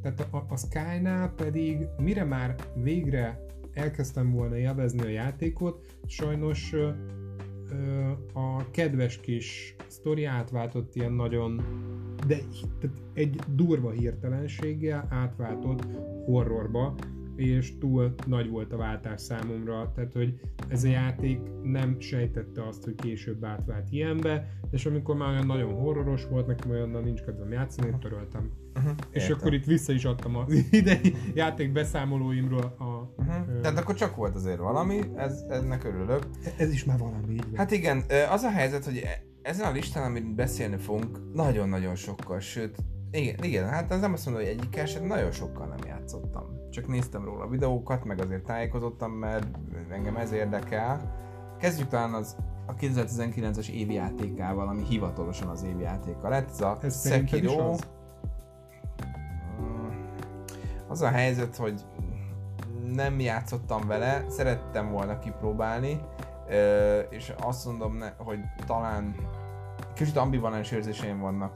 [0.02, 6.74] tehát a, a Sky-nál pedig mire már végre elkezdtem volna élvezni a játékot, sajnos
[8.33, 11.62] a kedves kis sztori átváltott ilyen nagyon
[12.26, 12.38] de
[13.14, 15.87] egy durva hirtelenséggel átváltott
[16.24, 16.94] horrorba,
[17.40, 22.85] és túl nagy volt a váltás számomra, tehát hogy ez a játék nem sejtette azt,
[22.85, 27.53] hogy később átvált ilyenbe, és amikor már olyan nagyon horroros volt, nekem olyannal nincs kedvem
[27.53, 28.50] játszani, töröltem.
[28.74, 28.92] Uh-huh.
[29.11, 33.22] És akkor itt vissza is adtam az idei játék beszámolóimról a...
[33.22, 33.57] Uh-huh.
[33.57, 36.26] ö, Tehát akkor csak volt azért valami, ez, ennek örülök.
[36.57, 37.57] ez is már valami, így van.
[37.57, 42.40] Hát igen, az a helyzet, hogy e- ezen a listán, amit beszélni fogunk, nagyon-nagyon sokkal,
[42.40, 42.76] sőt,
[43.10, 46.58] igen, igen, hát ez nem azt mondom, hogy egyikkel sem, nagyon sokkal nem játszottam.
[46.70, 49.46] Csak néztem róla videókat, meg azért tájékozottam, mert
[49.90, 51.14] engem ez érdekel.
[51.58, 56.50] Kezdjük talán az a 2019-es évi játékával, ami hivatalosan az évi játéka lett.
[56.50, 57.70] Ez a Ez Sekiro.
[57.70, 57.88] az?
[60.88, 61.84] Az a helyzet, hogy
[62.94, 66.00] nem játszottam vele, szerettem volna kipróbálni,
[67.10, 69.14] és azt mondom, hogy talán
[69.94, 71.54] kicsit ambivalens érzéseim vannak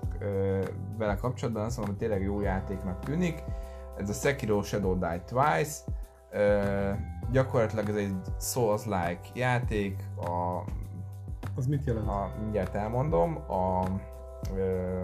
[0.99, 3.43] vele kapcsolatban, azt mondom, hogy tényleg jó játéknak tűnik.
[3.97, 5.81] Ez a Sekiro Shadow Die Twice,
[6.31, 6.91] ö,
[7.31, 10.65] gyakorlatilag ez egy Souls-like játék, a,
[11.57, 12.09] Az mit jelent?
[12.09, 13.85] a, mindjárt elmondom, a
[14.57, 14.99] ö,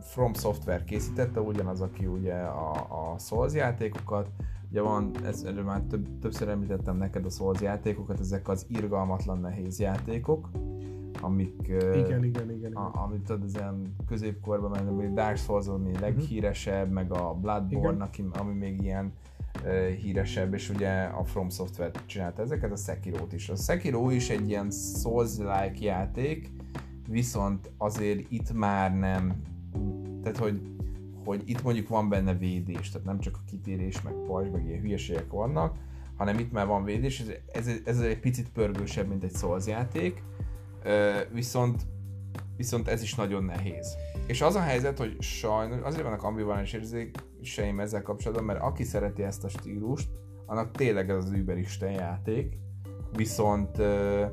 [0.00, 4.28] From Software készítette, ugyanaz, aki ugye a, a Souls játékokat,
[4.70, 9.40] ugye van, ez, erről már több, többször említettem neked a Souls játékokat, ezek az irgalmatlan
[9.40, 10.50] nehéz játékok,
[11.20, 12.50] amik, Igen, igen, igen.
[12.50, 12.72] igen.
[12.72, 18.04] a, amit tudod, az ilyen középkorban menni, még Dark Souls ami leghíresebb, meg a Bloodborne,
[18.04, 19.12] aki, ami még ilyen
[19.64, 23.48] uh, híresebb, és ugye a From Software csinálta ezeket, a Sekiro-t is.
[23.48, 26.50] A Sekiro is egy ilyen Souls-like játék,
[27.08, 29.42] viszont azért itt már nem,
[30.22, 30.60] tehát hogy,
[31.24, 34.80] hogy itt mondjuk van benne védés, tehát nem csak a kitérés, meg pajzs, meg ilyen
[34.80, 35.76] hülyeségek vannak,
[36.16, 40.22] hanem itt már van védés, ez, ez, ez egy picit pörgősebb, mint egy Souls játék,
[41.32, 41.82] viszont,
[42.56, 43.96] viszont ez is nagyon nehéz.
[44.26, 49.22] És az a helyzet, hogy sajnos azért vannak ambivalens érzéseim ezzel kapcsolatban, mert aki szereti
[49.22, 50.08] ezt a stílust,
[50.46, 52.58] annak tényleg ez az überisten játék,
[53.12, 54.24] viszont ö,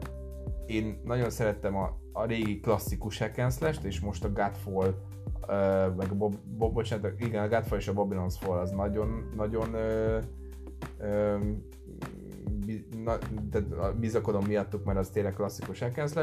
[0.65, 4.95] én nagyon szerettem a, a régi klasszikus hack and slash és most a Godfall,
[5.47, 9.31] ö, meg a Bob, Bob, bocsánat, igen, a Godfall és a Babylon's Fall az nagyon,
[9.35, 10.41] nagyon bi-
[13.03, 13.11] na,
[13.77, 16.13] a- bizakodom miattuk, mert az tényleg klasszikus hack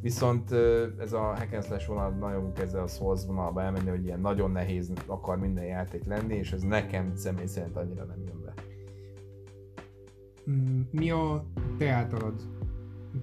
[0.00, 0.52] viszont
[0.98, 5.38] ez a hack vonal nagyon kezd a Souls vonalba elmenni, hogy ilyen nagyon nehéz akar
[5.38, 8.54] minden játék lenni, és ez nekem személy szerint annyira nem jön be.
[10.50, 11.44] Mm, Mi a
[11.78, 12.34] te általad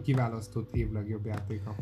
[0.04, 1.76] kiválasztott év legjobb játéka?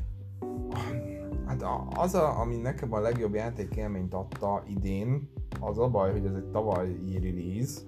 [1.45, 6.25] Hát az, a, ami nekem a legjobb játék élményt adta idén, az a baj, hogy
[6.25, 7.81] ez egy tavalyi release.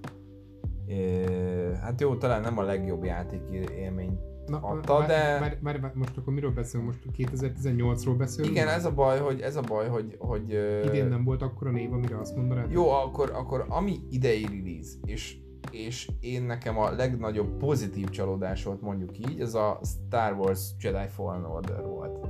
[1.81, 3.41] Hát jó, talán nem a legjobb játék
[3.77, 4.19] élmény.
[4.45, 6.87] Na, Adta, már, de- Már, már, már, most akkor miről beszélünk?
[6.87, 8.53] Most 2018-ról beszélünk?
[8.55, 10.49] Igen, ez a baj, hogy ez a baj, hogy, hogy
[10.85, 12.71] Idén nem volt akkor a név, amire azt mondanád?
[12.71, 15.37] Jó, akkor, akkor ami idei release, és,
[15.71, 21.07] és én nekem a legnagyobb pozitív csalódás volt mondjuk így, ez a Star Wars Jedi
[21.07, 22.27] Fallen Order volt.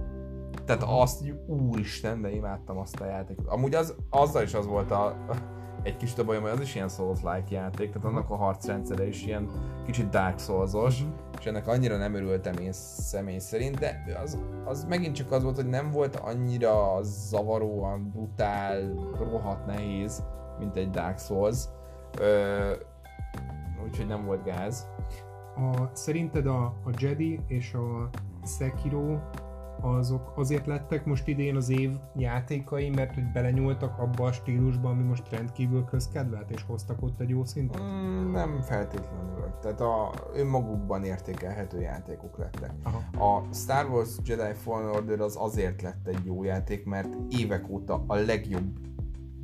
[0.65, 3.47] Tehát azt, úristen, de imádtam azt a játékot.
[3.47, 5.25] Amúgy az, azzal is az volt a,
[5.85, 9.49] egy kis bajom, hogy az is ilyen Souls-like játék, tehát annak a harcrendszere is ilyen
[9.85, 11.11] kicsit Dark Souls-os, Mhm.
[11.39, 15.55] és ennek annyira nem örültem én személy szerint, de az, az megint csak az volt,
[15.55, 20.23] hogy nem volt annyira zavaróan, brutál, rohadt nehéz,
[20.59, 21.63] mint egy Dark Souls.
[22.19, 22.71] Ö,
[23.83, 24.87] úgyhogy nem volt gáz.
[25.55, 28.09] A, szerinted a, a Jedi és a
[28.57, 29.17] Sekiro
[29.85, 35.03] azok azért lettek most idén az év játékai, mert hogy belenyúltak abba a stílusba, ami
[35.03, 37.81] most rendkívül közkedvelt, és hoztak ott egy jó szintet?
[37.81, 39.53] Mm, nem feltétlenül.
[39.61, 42.71] Tehát a önmagukban értékelhető játékok lettek.
[42.83, 43.25] Aha.
[43.25, 48.03] A Star Wars Jedi Fallen Order az azért lett egy jó játék, mert évek óta
[48.07, 48.77] a legjobb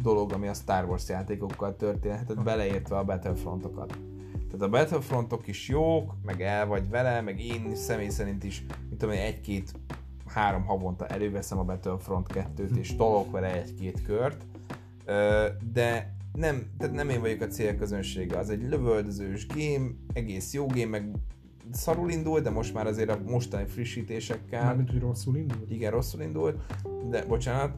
[0.01, 3.99] dolog, ami a Star Wars játékokkal történhetett, beleértve a Battlefrontokat.
[4.51, 8.97] Tehát a Battlefrontok is jók, meg el vagy vele, meg én személy szerint is, mint
[8.97, 9.73] tudom egy-két
[10.31, 14.45] három havonta előveszem a Battlefront 2-t, és tolok vele egy-két kört,
[15.73, 20.85] de nem, tehát nem én vagyok a célközönsége, az egy lövöldözős game, egész jó game,
[20.85, 21.11] meg
[21.71, 25.71] szarul indult, de most már azért a mostani frissítésekkel Mármint, hogy rosszul indult?
[25.71, 26.61] igen, rosszul indult,
[27.09, 27.75] de bocsánat,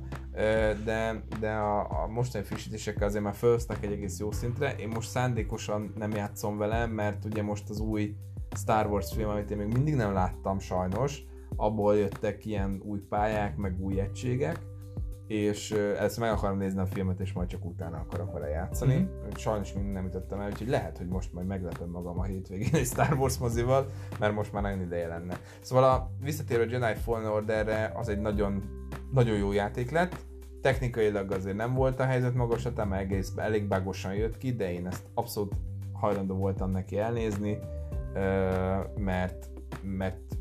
[0.84, 4.76] de, de a, a mostani frissítésekkel azért már felhoztak egy egész jó szintre.
[4.76, 8.16] Én most szándékosan nem játszom vele, mert ugye most az új
[8.56, 11.24] Star Wars film, amit én még mindig nem láttam sajnos,
[11.56, 14.60] abból jöttek ilyen új pályák, meg új egységek,
[15.28, 18.96] és ezt meg akarom nézni a filmet, és majd csak utána akarok vele játszani.
[18.96, 19.04] Mhm.
[19.04, 19.30] Mm-hmm.
[19.36, 22.86] Sajnos még nem ütöttem el, úgyhogy lehet, hogy most majd meglepem magam a hétvégén egy
[22.86, 23.90] Star Wars mozival,
[24.20, 25.38] mert most már nagyon ideje lenne.
[25.62, 28.64] Szóval a visszatérő Jedi Fallen Orderre az egy nagyon,
[29.12, 30.16] nagyon jó játék lett.
[30.62, 34.88] Technikailag azért nem volt a helyzet magaslatán, mert egész elég bágosan jött ki, de én
[34.88, 35.54] ezt abszolút
[35.94, 37.60] hajlandó voltam neki elnézni,
[38.96, 39.50] mert,
[39.82, 40.38] mert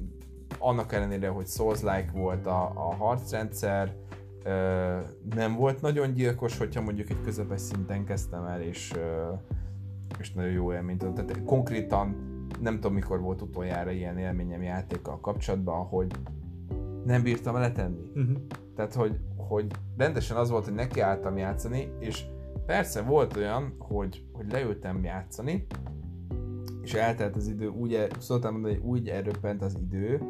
[0.58, 3.94] annak ellenére, hogy Souls-like volt a, a harcrendszer,
[4.44, 4.98] ö,
[5.34, 9.32] nem volt nagyon gyilkos, hogyha mondjuk egy közepes szinten kezdtem el, és, ö,
[10.18, 10.98] és nagyon jó élményt.
[11.14, 16.12] Tehát konkrétan nem tudom, mikor volt utoljára ilyen élményem játékkal kapcsolatban, hogy
[17.04, 18.10] nem bírtam letenni.
[18.14, 18.36] Uh-huh.
[18.74, 22.24] Tehát, hogy, hogy rendesen az volt, hogy nekiálltam játszani, és
[22.66, 25.66] persze volt olyan, hogy, hogy leültem játszani,
[26.82, 30.22] és eltelt az idő, úgy, szóltam mondani, hogy úgy elröppent az idő,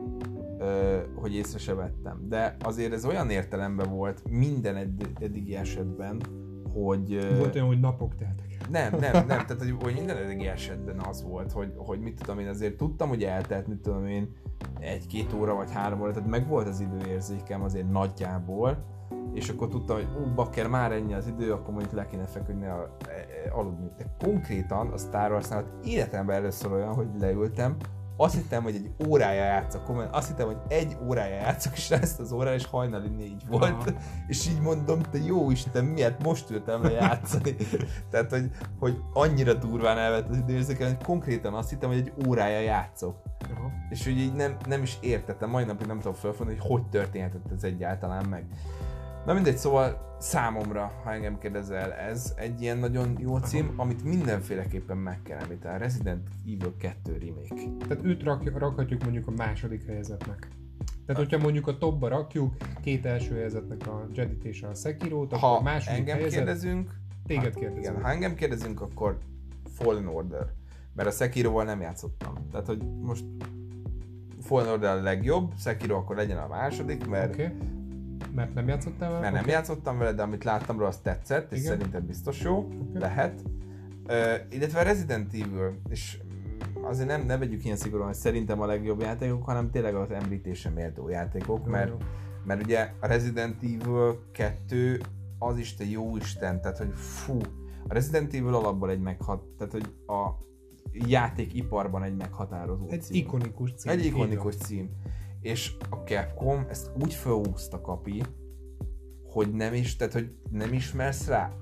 [1.14, 2.26] hogy észre se vettem.
[2.28, 6.20] De azért ez olyan értelemben volt minden edd- eddigi esetben,
[6.72, 7.36] hogy...
[7.38, 8.50] Volt olyan, hogy napok teltek.
[8.70, 12.38] Nem, nem, nem, tehát hogy, hogy minden eddigi esetben az volt, hogy, hogy mit tudom
[12.38, 14.28] én, azért tudtam, hogy eltelt, mit tudom én,
[14.80, 18.84] egy-két óra vagy három óra, tehát meg volt az időérzékem azért nagyjából,
[19.34, 22.66] és akkor tudtam, hogy ú, bakker, már ennyi az idő, akkor mondjuk le kéne feküdni,
[22.66, 23.90] a, e, e, aludni.
[23.96, 25.48] De konkrétan a Star Wars
[25.84, 27.76] életemben először olyan, hogy leültem,
[28.16, 32.20] azt hittem, hogy egy órája játszok, komolyan, azt hittem, hogy egy órája játszok, és ezt
[32.20, 33.84] az órája, és hajnali négy volt, Aha.
[34.26, 37.56] és így mondom, te jó Isten, miért most ültem le játszani?
[38.10, 42.60] Tehát, hogy, hogy annyira durván elvett az időérzékel, hogy konkrétan azt hittem, hogy egy órája
[42.60, 43.16] játszok.
[43.54, 43.70] Aha.
[43.90, 47.52] És hogy így nem, nem is értettem, mai napig nem tudom felfogni, hogy hogy történhetett
[47.56, 48.44] ez egyáltalán meg.
[49.26, 54.96] Na mindegy, szóval számomra, ha engem kérdezel, ez egy ilyen nagyon jó cím, amit mindenféleképpen
[54.96, 55.78] meg kell említeni.
[55.78, 57.86] Resident Evil 2 remake.
[57.88, 60.48] Tehát őt rak, rakhatjuk mondjuk a második helyezetnek.
[61.06, 65.48] Tehát, hogyha mondjuk a topba rakjuk két első helyezetnek a Jedit és a Sekiro-t, akkor
[65.48, 66.90] ha a második engem helyezet, kérdezünk,
[67.26, 67.78] téged kérdezünk.
[67.78, 69.18] Igen, ha engem kérdezünk, akkor
[69.74, 70.46] Fallen Order.
[70.94, 72.34] Mert a Sekiroval nem játszottam.
[72.50, 73.24] Tehát, hogy most
[74.40, 77.52] Fallen Order a legjobb, Sekiro akkor legyen a második, mert okay
[78.34, 79.20] mert nem játszottál vele?
[79.20, 81.70] Mert nem játszottam vele, de amit láttam róla, az tetszett, és Igen?
[81.70, 83.00] szerintem biztos jó, okay.
[83.00, 83.42] lehet.
[84.08, 84.14] Uh,
[84.50, 86.18] illetve Resident Evil, és
[86.82, 90.70] azért nem, ne vegyük ilyen szigorúan, hogy szerintem a legjobb játékok, hanem tényleg az említése
[90.70, 91.96] méltó játékok, mert, jó.
[92.44, 95.00] mert ugye a Resident Evil 2
[95.38, 97.38] az is te jó Isten, tehát hogy fú,
[97.88, 100.30] a Resident Evil alapból egy meghat, tehát hogy a
[100.92, 103.16] játékiparban egy meghatározó Egy cím.
[103.16, 103.92] ikonikus cím.
[103.92, 104.90] Egy ikonikus cím
[105.42, 108.22] és a Capcom ezt úgy felhúzta kapi,
[109.24, 111.52] hogy nem is, tehát hogy nem ismersz rá.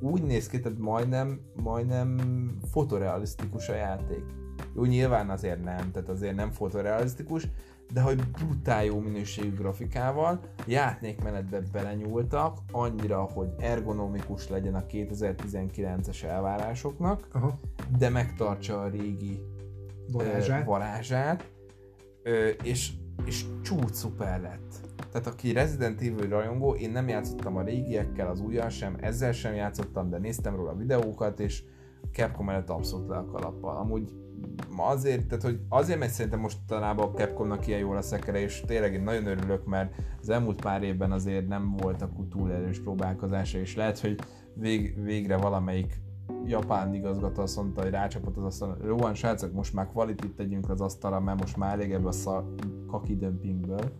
[0.00, 2.18] Úgy néz ki, tehát majdnem, majdnem
[2.70, 4.24] fotorealisztikus a játék.
[4.74, 7.48] Jó, nyilván azért nem, tehát azért nem fotorealisztikus,
[7.92, 17.28] de hogy brutál jó minőségű grafikával, játékmenetbe belenyúltak, annyira, hogy ergonomikus legyen a 2019-es elvárásoknak,
[17.32, 17.60] Aha.
[17.98, 19.40] de megtartsa a régi
[20.12, 21.50] varázsát, varázsát
[22.62, 22.90] és
[23.26, 24.88] és csúcs szuper lett.
[25.12, 29.54] Tehát aki Resident Evil rajongó, én nem játszottam a régiekkel, az újjal sem, ezzel sem
[29.54, 31.62] játszottam, de néztem róla videókat, és
[32.12, 33.76] Capcom előtt abszolút le a kalappal.
[33.76, 34.12] Amúgy
[34.76, 38.92] azért, tehát hogy azért megy szerintem mostanában a Capcomnak ilyen jól a szekere, és tényleg
[38.92, 43.76] én nagyon örülök, mert az elmúlt pár évben azért nem voltak túl erős próbálkozása, és
[43.76, 44.18] lehet, hogy
[44.54, 46.00] vég, végre valamelyik
[46.44, 50.80] japán igazgató azt mondta, hogy rácsapott az asztalra, Rohan, srácok, most már quality tegyünk az
[50.80, 52.54] asztalra, mert most már elég ebből a szar
[52.86, 53.92] kaki dömpingből.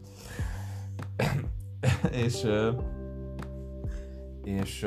[2.24, 2.46] és
[4.44, 4.86] és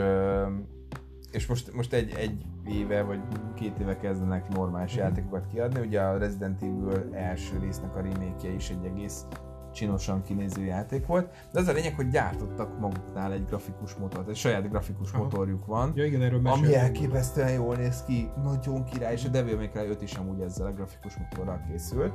[1.34, 3.20] és most, most egy, egy éve vagy
[3.56, 5.80] két éve kezdenek normális játékokat kiadni.
[5.80, 9.26] Ugye a Resident Evil első résznek a remake is egy egész
[9.74, 14.36] csinosan kinéző játék volt, de az a lényeg, hogy gyártottak maguknál egy grafikus motort, egy
[14.36, 15.24] saját grafikus Aha.
[15.24, 19.56] motorjuk van, ja, igen, erről ami elképesztően jól néz ki, nagyon király, és a Devil
[19.56, 22.14] May Cry 5 is amúgy ezzel a grafikus motorral készült.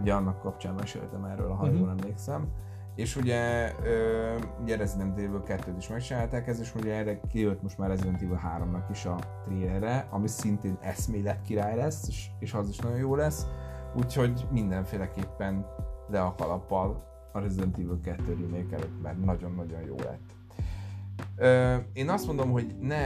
[0.00, 1.78] Ugye annak kapcsán meséltem erről, ha uh-huh.
[1.78, 2.48] jól emlékszem.
[2.94, 7.78] És ugye, ö, ugye Resident Evil 2-t is megcsinálták ez, és ugye erre kijött most
[7.78, 12.68] már Resident Evil 3-nak is a trailerre, ami szintén eszmélet király lesz, és, és az
[12.68, 13.46] is nagyon jó lesz.
[13.96, 15.66] Úgyhogy mindenféleképpen
[16.10, 20.39] le a kalappal a Resident Evil 2 remake előtt, mert nagyon-nagyon jó lett.
[21.36, 22.96] Ö, én azt mondom, hogy ne,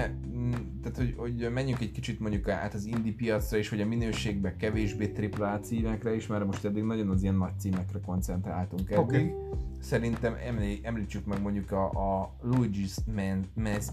[0.82, 4.56] tehát hogy, hogy menjünk egy kicsit mondjuk át az indie piacra is, hogy a minőségbe
[4.56, 9.00] kevésbé AAA címekre is, mert most eddig nagyon az ilyen nagy címekre koncentráltunk eddig.
[9.00, 9.34] Okay.
[9.80, 13.44] Szerintem emlé, említsük meg mondjuk a, a Luigi's Man,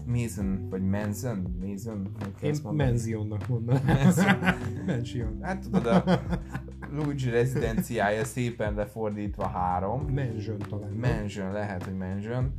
[0.06, 2.10] Mason, vagy Manson, Mason?
[2.40, 3.78] Én Mansionnak mondom.
[4.86, 5.38] Mansion.
[5.42, 6.20] Hát tudod, a
[6.92, 10.08] Luigi rezidenciája szépen lefordítva három.
[10.14, 10.92] Mansion talán.
[10.92, 12.52] Mansion, lehet, hogy Mansion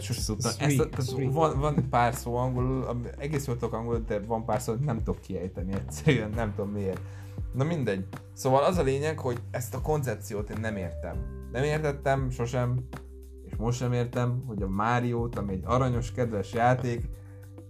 [0.00, 0.52] sose tudtam.
[0.58, 4.74] Ezt, ezt, van, van pár szó angolul, egész jól tudok angolul, de van pár szó,
[4.74, 7.00] nem tudok kiejteni egyszerűen, nem tudom miért.
[7.52, 8.06] Na mindegy.
[8.32, 11.16] Szóval az a lényeg, hogy ezt a koncepciót én nem értem.
[11.52, 12.88] Nem értettem sosem,
[13.44, 17.08] és most sem értem, hogy a Máriót, ami egy aranyos, kedves játék,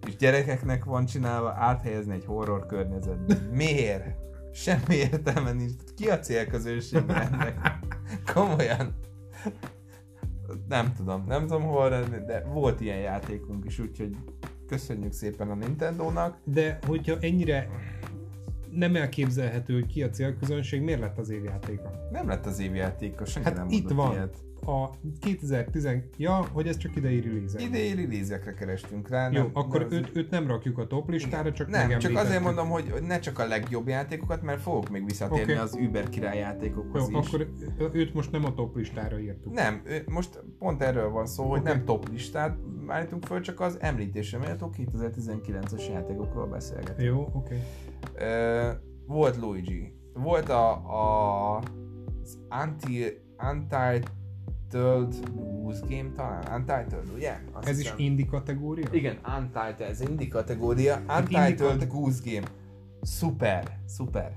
[0.07, 3.35] és gyerekeknek van csinálva, áthelyezni egy horror környezetbe.
[3.53, 4.05] Miért?
[4.53, 5.73] Semmi értelme nincs.
[5.97, 7.79] Ki a célközönség ennek?
[8.35, 8.95] Komolyan
[10.69, 11.89] nem tudom, nem tudom hol,
[12.27, 14.17] de volt ilyen játékunk is, úgyhogy
[14.67, 16.39] köszönjük szépen a Nintendo-nak.
[16.45, 17.69] De hogyha ennyire
[18.71, 21.91] nem elképzelhető, hogy ki a célközönség, miért lett az évjátéka?
[22.13, 24.13] Nem lett az évjátéka, senki hát nem itt van.
[24.13, 24.37] Ilyet
[24.67, 24.91] a
[25.21, 29.31] 2010, ja, hogy ez csak idei release Idei release kerestünk rá.
[29.31, 29.93] Jó, nem, akkor az...
[29.93, 33.39] őt, őt, nem rakjuk a top listára, csak Nem, csak azért mondom, hogy ne csak
[33.39, 35.65] a legjobb játékokat, mert fogok még visszatérni okay.
[35.65, 37.27] az Uber király játékokhoz Jó, is.
[37.27, 37.49] akkor
[37.93, 39.53] őt most nem a top listára írtuk.
[39.53, 41.73] Nem, most pont erről van szó, hogy okay.
[41.73, 42.57] nem top listát,
[42.87, 47.09] állítunk föl, csak az említésre méltó 2019-es játékokról beszélgetünk.
[47.09, 47.63] Jó, oké.
[48.15, 48.71] Ö,
[49.07, 51.63] volt Luigi, volt a, a
[52.25, 53.23] az Anti,
[54.75, 55.31] Untitled
[55.63, 57.39] Goose Game talán, Untitled, ugye?
[57.53, 57.99] Azt Ez is hiszem.
[57.99, 58.89] indie kategória?
[58.93, 60.97] Igen, Untitled, ez indie kategória.
[60.97, 62.47] indie Untitled kate- Goose Game.
[63.03, 64.33] Szuper, szuper.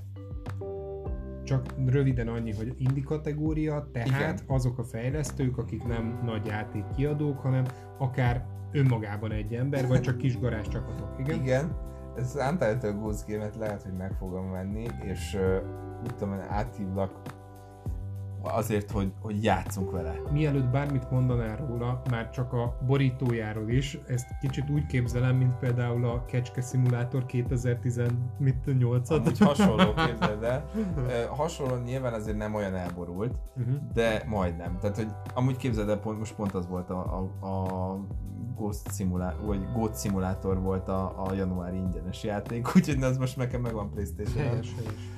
[1.43, 4.39] Csak röviden annyi, hogy indie kategória, tehát Igen.
[4.47, 7.63] azok a fejlesztők, akik nem nagy játék kiadók, hanem
[7.97, 11.15] akár önmagában egy ember, vagy csak kis garázs csapatok.
[11.19, 11.39] Igen?
[11.41, 11.75] Igen.
[12.17, 15.61] Ez Untitled Goose Game-et lehet, hogy meg fogom venni, és uh,
[16.01, 17.11] mit tudom én, áthívlak
[18.41, 20.21] azért, hogy, hogy játszunk vele.
[20.31, 26.05] Mielőtt bármit mondanál róla, már csak a borítójáról is, ezt kicsit úgy képzelem, mint például
[26.05, 29.09] a Kecske Simulator 2018-at.
[29.09, 30.69] Amúgy hasonló, képzeld el.
[31.29, 33.75] Hasonló nyilván azért nem olyan elborult, uh-huh.
[33.93, 34.77] de majdnem.
[34.79, 37.99] Tehát, hogy amúgy képzeld el, pont, most pont az volt a, a, a
[38.55, 43.61] Ghost Simulator, vagy Goat Simulator volt a, a januári ingyenes játék, úgyhogy az most nekem
[43.61, 45.16] megvan playstation Helyes, helyes.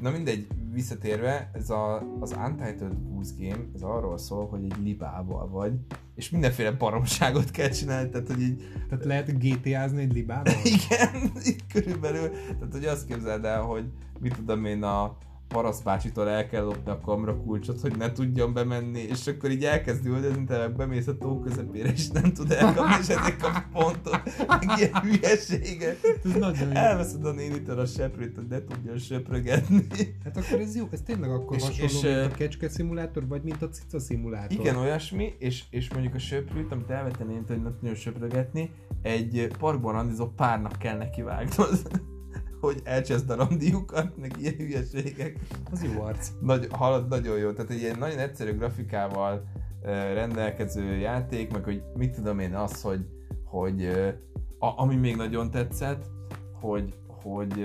[0.00, 5.48] Na mindegy, visszatérve, ez a, az Untitled Goose Game, ez arról szól, hogy egy libával
[5.48, 5.72] vagy,
[6.14, 10.54] és mindenféle baromságot kell csinálni, tehát hogy így, Tehát lehet GTA-zni egy libával?
[10.76, 13.84] igen, így körülbelül, tehát hogy azt képzeld el, hogy
[14.20, 15.16] mit tudom én a
[15.52, 20.44] parasztbácsitól el kell lopni a kamrakulcsot, hogy ne tudjon bemenni, és akkor így elkezd üldözni,
[20.44, 24.78] te meg bemész a tó közepére, és nem tud elkapni, és ezért kap pontot, meg
[24.78, 25.98] ilyen hülyeséget.
[26.24, 26.76] Ez nagyon.
[26.76, 29.86] Elveszed a nénitől a seprőt, hogy ne tudjon söprögetni.
[30.24, 33.42] Hát akkor ez jó, ez tényleg akkor És- hasonló, és, mint a kecske szimulátor, vagy
[33.42, 34.60] mint a cica szimulátor.
[34.60, 38.70] Igen, olyasmi, és, és mondjuk a söprűt, amit elvettem én, hogy nem tudjon söprögetni,
[39.02, 41.80] egy parkban randizó párnak kell neki vágnod,
[42.62, 45.38] hogy elcseszd a randiukat, meg ilyen hülyeségek.
[45.70, 46.30] Az jó arc.
[46.40, 49.44] Nagy, halad, nagyon jó, tehát egy ilyen nagyon egyszerű grafikával
[50.14, 53.06] rendelkező játék, meg hogy mit tudom én az, hogy,
[53.44, 53.86] hogy
[54.58, 56.10] a, ami még nagyon tetszett,
[56.60, 57.64] hogy, hogy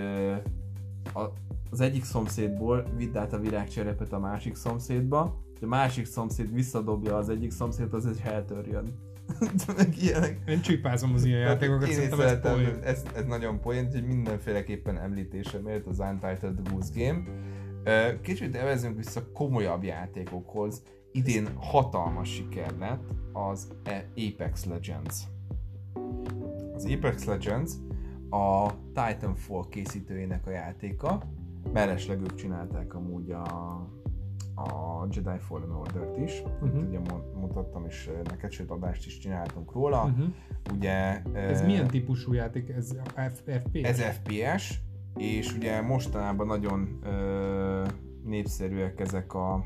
[1.14, 1.22] a,
[1.70, 7.30] az egyik szomszédból vidd át a virágcserepet a másik szomszédba, a másik szomszéd visszadobja az
[7.30, 9.07] egyik szomszéd, az egy eltörjön.
[9.78, 10.40] meg ilyenek.
[10.48, 12.80] Én csipázom az ilyen játékokat, Én szerintem ez poén.
[12.84, 17.24] ez, ez nagyon poén, hogy mindenféleképpen említése mért az Untitled Goose Game.
[18.22, 20.84] Kicsit evezünk vissza komolyabb játékokhoz.
[21.12, 25.16] Idén hatalmas siker lett az E- Apex Legends.
[26.76, 27.72] Az Apex Legends
[28.30, 31.22] a Titanfall készítőjének a játéka.
[31.74, 33.44] Mellesleg ők csinálták amúgy a,
[34.58, 36.43] a Jedi Fallen Order-t is.
[36.62, 36.88] Uh-huh.
[36.88, 36.99] Ugye
[37.34, 40.03] mutattam is ö, neked, sőt adást is csináltunk róla.
[40.03, 40.26] Uh-huh.
[40.74, 42.70] Ugye, Ez ö, milyen típusú játék?
[42.70, 43.84] Ez FPS?
[43.84, 44.80] ez FPS,
[45.16, 47.86] és ugye mostanában nagyon ö,
[48.24, 49.66] népszerűek ezek a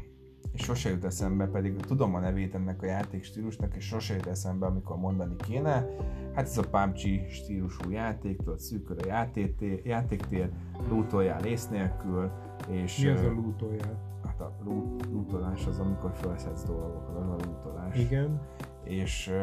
[0.54, 4.66] és sose jut eszembe, pedig tudom a nevét ennek a játékstílusnak, és sose jut eszembe,
[4.66, 5.88] amikor mondani kéne.
[6.34, 10.50] Hát ez a PUBG stílusú játék, tudod, szűkör a játéktér, játéktér
[10.90, 12.32] lootoljál ész nélkül,
[12.70, 14.21] és Mi az a lootoljál?
[14.42, 18.42] A loot, lootolás az, amikor felszedsz dolgokat, az a lootolás Igen.
[18.84, 19.34] és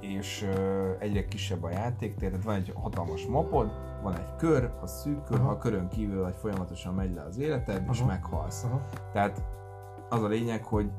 [0.00, 0.48] és
[0.98, 3.70] egyre kisebb a játéktér, tehát van egy hatalmas mapod,
[4.02, 5.46] van egy kör, ha szűk kör, Aha.
[5.46, 8.08] ha a körön kívül vagy folyamatosan megy le az életed, és Aha.
[8.08, 8.64] meghalsz.
[8.64, 8.80] Aha.
[9.12, 9.42] Tehát
[10.08, 10.90] az a lényeg, hogy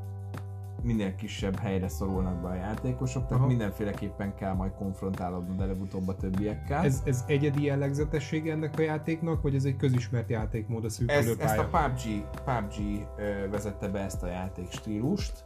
[0.85, 3.47] minél kisebb helyre szorulnak be a játékosok, tehát Aha.
[3.47, 6.83] mindenféleképpen kell majd konfrontálódnod előbb-utóbb a többiekkel.
[6.83, 11.17] Ez, ez egyedi jellegzetessége ennek a játéknak, vagy ez egy közismert játékmód a ezt, szűkülő
[11.17, 11.61] ezt pálya?
[11.61, 13.07] a PUBG, PUBG
[13.51, 15.45] vezette be ezt a játék stílust.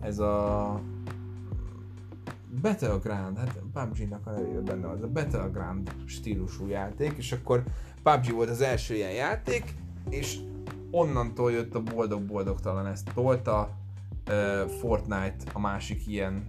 [0.00, 0.80] Ez a
[2.62, 7.62] Battleground, hát PUBG-nak a nevében benne ez a Battleground stílusú játék, és akkor
[8.02, 9.74] PUBG volt az első ilyen játék,
[10.08, 10.38] és
[10.90, 13.77] onnantól jött a boldog-boldogtalan, ezt tolta,
[14.80, 16.48] Fortnite a másik ilyen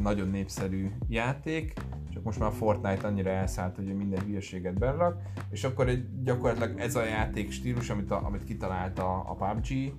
[0.00, 1.72] nagyon népszerű játék,
[2.12, 6.96] csak most már Fortnite annyira elszállt, hogy minden hülyeséget berak, és akkor egy, gyakorlatilag ez
[6.96, 9.92] a játék stílus, amit, a, amit kitalálta a PUBG,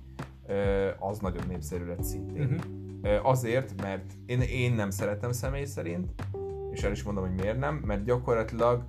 [0.46, 2.60] ö, az nagyon népszerű lett szintén.
[3.02, 6.10] Ö, Azért, mert én, én nem szeretem személy szerint,
[6.70, 8.84] és el is mondom, hogy miért nem, mert gyakorlatilag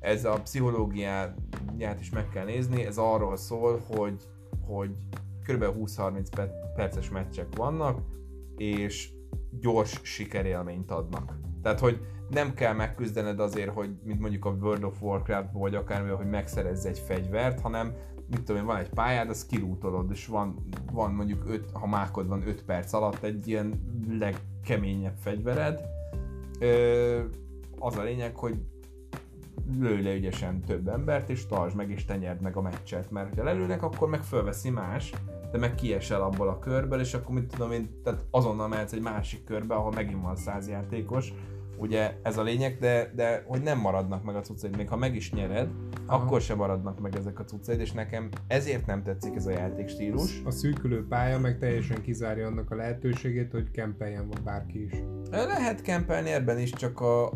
[0.00, 4.22] ez a pszichológiáját is meg kell nézni, ez arról szól, hogy,
[4.66, 4.90] hogy
[5.46, 5.64] kb.
[5.64, 8.00] 20-30 pe- perces meccsek vannak,
[8.56, 9.10] és
[9.60, 11.38] gyors sikerélményt adnak.
[11.62, 16.10] Tehát, hogy nem kell megküzdened azért, hogy mint mondjuk a World of Warcraft vagy akármi,
[16.10, 17.94] hogy megszerezz egy fegyvert, hanem
[18.30, 22.28] mit tudom én, van egy pályád, azt kirútolod, és van, van mondjuk öt, ha mákod
[22.28, 25.80] van 5 perc alatt egy ilyen legkeményebb fegyvered.
[26.60, 27.20] Ö,
[27.78, 28.56] az a lényeg, hogy
[29.78, 33.34] lőj le ügyesen több embert, és tartsd meg, és te nyerd meg a meccset, mert
[33.34, 35.12] ha lelőnek, akkor meg fölveszi más.
[35.50, 39.02] te meg kiesel abból a körből, és akkor mit tudom én, tehát azonnal mehetsz egy
[39.02, 41.32] másik körbe, ahol megint van száz játékos,
[41.76, 45.14] ugye ez a lényeg, de, de hogy nem maradnak meg a cuccaid, még ha meg
[45.14, 45.68] is nyered,
[46.06, 46.24] Aha.
[46.24, 50.42] akkor sem maradnak meg ezek a cuccaid, és nekem ezért nem tetszik ez a játékstílus.
[50.44, 54.92] A szűkülő pálya meg teljesen kizárja annak a lehetőségét, hogy kempeljen van bárki is.
[55.30, 57.30] Lehet kempelni ebben is, csak a,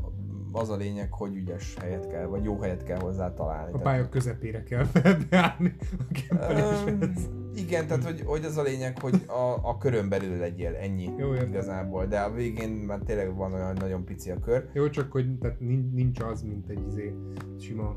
[0.53, 3.73] az a lényeg, hogy ügyes helyet kell, vagy jó helyet kell hozzá találni.
[3.73, 5.77] A pálya közepére kell felbeállni
[6.31, 7.13] um,
[7.55, 11.35] Igen, tehát hogy, hogy az a lényeg, hogy a, a körön belül legyél, ennyi jó,
[11.35, 14.69] igazából, de a végén már tényleg van olyan nagyon pici a kör.
[14.73, 15.61] Jó, csak hogy tehát
[15.93, 17.15] nincs az, mint egy izé,
[17.61, 17.97] sima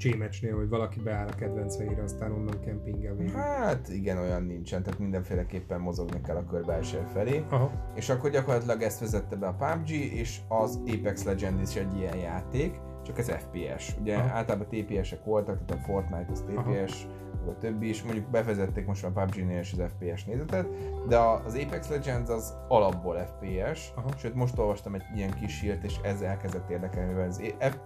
[0.00, 3.32] csémecsnél, hogy valaki beáll a kedvenc helyére, aztán onnan kempingel végig.
[3.32, 7.44] Hát igen, olyan nincsen, tehát mindenféleképpen mozogni kell a kör belső felé.
[7.48, 7.70] Aha.
[7.94, 12.16] És akkor gyakorlatilag ezt vezette be a PUBG, és az Apex Legends is egy ilyen
[12.16, 13.96] játék, csak ez FPS.
[14.00, 14.28] Ugye Aha.
[14.28, 17.50] általában TPS-ek voltak, tehát a Fortnite az TPS, Aha.
[17.50, 20.66] a többi is, mondjuk befezették most már PUBG-nél is az FPS nézetet,
[21.08, 24.08] de az Apex Legends az alapból FPS, Aha.
[24.16, 27.76] sőt most olvastam egy ilyen kis hírt, és ez elkezdett érdekelni, mivel az F...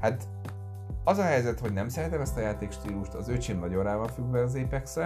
[0.00, 0.28] hát
[1.08, 4.42] az a helyzet, hogy nem szeretem ezt a játékstílust, az öcsém nagyon rá van függve
[4.42, 4.96] az apex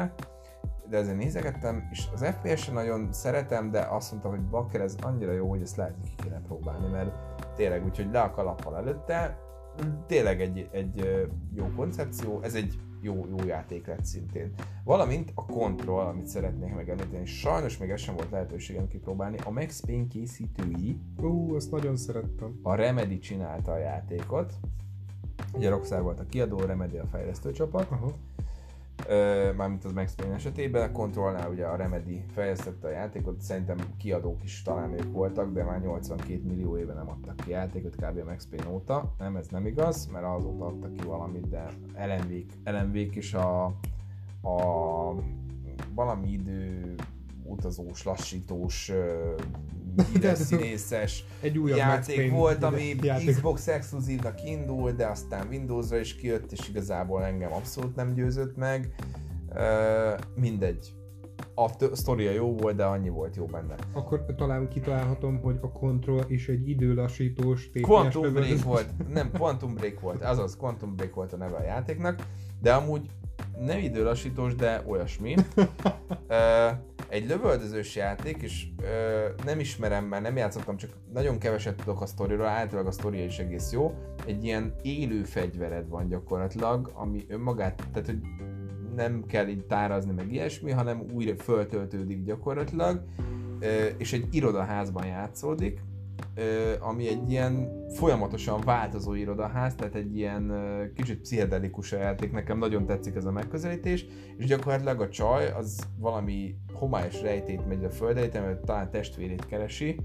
[0.89, 5.33] de ezért nézegettem, és az FPS-en nagyon szeretem, de azt mondtam, hogy bakker, ez annyira
[5.33, 7.11] jó, hogy ezt lehet, hogy ki kéne próbálni, mert
[7.55, 9.39] tényleg úgyhogy le a kalappal előtte,
[10.07, 14.55] tényleg egy, egy jó koncepció, ez egy jó, jó játék lett szintén.
[14.85, 19.81] Valamint a Control, amit szeretnék megemlíteni, sajnos még ez sem volt lehetőségem kipróbálni, a Max
[19.81, 20.99] Payne készítői.
[21.23, 22.59] Ú, ezt nagyon szerettem.
[22.63, 24.53] A Remedy csinálta a játékot,
[25.53, 27.89] Ugye a Rockstar volt a kiadó, Remedy a fejlesztő csapat.
[27.91, 28.13] Uh-huh.
[29.57, 34.45] mármint az Max Payne esetében, a Controlnál ugye a Remedy fejlesztette a játékot, szerintem kiadók
[34.45, 38.19] is talán ők voltak, de már 82 millió éve nem adtak ki játékot kb.
[38.19, 39.15] a Max Payne óta.
[39.19, 43.65] Nem, ez nem igaz, mert azóta adtak ki valamit, de LMV-k, LMV-k is a,
[44.43, 45.15] a
[45.95, 46.95] valami idő
[47.45, 48.93] utazós, lassítós
[50.13, 53.35] híres színészes egy játék volt, ami játék.
[53.35, 58.95] Xbox exkluzívnak indult, de aztán Windowsra is kijött, és igazából engem abszolút nem győzött meg.
[59.49, 60.93] Uh, mindegy.
[61.55, 63.75] A sztoria jó volt, de annyi volt jó benne.
[63.93, 69.09] Akkor talán kitalálhatom, hogy a Control is egy időlassítós TPS Quantum Break volt.
[69.09, 70.23] Nem, Quantum Break volt.
[70.23, 72.27] Azaz, Quantum Break volt a neve a játéknak.
[72.61, 73.11] De amúgy
[73.59, 75.35] nem időlassítós, de olyasmi.
[75.57, 76.71] uh,
[77.11, 82.07] egy lövöldözős játék, és ö, nem ismerem, mert nem játszottam, csak nagyon keveset tudok a
[82.07, 83.95] sztoriról, általában a sztoria is egész jó.
[84.27, 88.19] Egy ilyen élő fegyvered van gyakorlatilag, ami önmagát, tehát hogy
[88.95, 93.05] nem kell így tárazni meg ilyesmi, hanem újra föltöltődik gyakorlatilag,
[93.61, 95.81] ö, és egy irodaházban játszódik,
[96.81, 100.53] ami egy ilyen folyamatosan változó irodaház, tehát egy ilyen
[100.95, 104.07] kicsit pszichedelikus játék, nekem nagyon tetszik ez a megközelítés,
[104.37, 109.97] és gyakorlatilag a csaj az valami homályos rejtét megy a földre, mert talán testvérét keresi,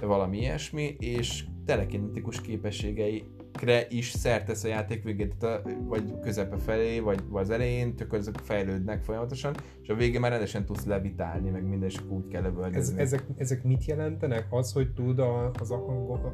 [0.00, 3.24] valami ilyesmi, és telekinetikus képességei
[3.56, 5.46] kre is szertesz a játék végét,
[5.84, 10.30] vagy közepe felé, vagy, vagy az elején, csak azok fejlődnek folyamatosan, és a végén már
[10.30, 14.46] rendesen tudsz levitálni, meg minden, és úgy kell Ez, ezek, ezek mit jelentenek?
[14.50, 15.74] Az, hogy tud a, az a,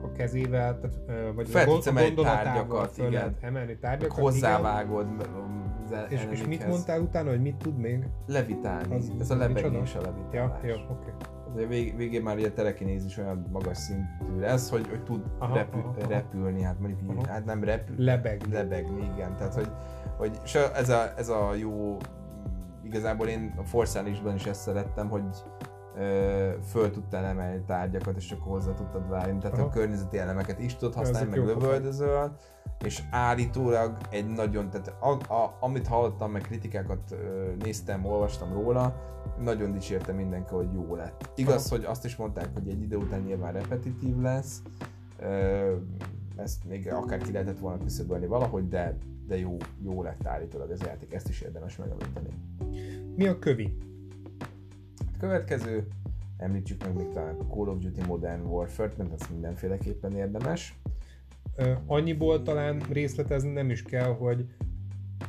[0.02, 3.36] a kezével, tehát, vagy Fel emelni tárgyakat, igen.
[3.40, 8.04] Emelni tárgyakat, hozzávágod az és, és mit mondtál utána, hogy mit tud még?
[8.26, 8.94] Levitálni.
[8.94, 10.62] Az, Ez a lebegés a levitálás.
[10.62, 11.10] Ja, jó, oké.
[11.10, 15.54] Okay azért vég, végén már ugye telekinézis olyan magas szintű lesz, hogy, hogy tud aha,
[15.54, 16.08] repü, aha, aha.
[16.08, 18.04] repülni, hát mondjuk így, hát nem repülni.
[18.04, 18.52] Lebegni.
[18.52, 19.36] Lebegni, igen.
[19.36, 19.68] Tehát, hogy,
[20.16, 21.96] hogy és ez a, ez a jó,
[22.82, 25.22] igazából én a Forszálisban is ezt szerettem, hogy
[25.98, 29.38] ö, föl tudtál emelni tárgyakat, és akkor hozzá tudtad várni.
[29.38, 29.66] Tehát Aha.
[29.66, 32.36] a környezeti elemeket is tudod használni, meg lövöldözöl
[32.84, 37.14] és állítólag egy nagyon, tehát a, a, amit hallottam, meg kritikákat
[37.62, 41.30] néztem, olvastam róla, nagyon dicsérte mindenki, hogy jó lett.
[41.34, 44.62] Igaz, hogy azt is mondták, hogy egy idő után nyilván repetitív lesz,
[46.36, 50.80] ezt még akár ki lehetett volna küszöbölni valahogy, de, de jó, jó lett állítólag ez
[50.80, 52.28] a játék, ezt is érdemes megemlíteni.
[53.16, 53.76] Mi a kövi?
[54.98, 55.86] A következő,
[56.36, 60.80] említsük meg még talán Call of Duty Modern Warfare-t, mert ez mindenféleképpen érdemes
[61.86, 64.46] annyiból talán részletezni nem is kell, hogy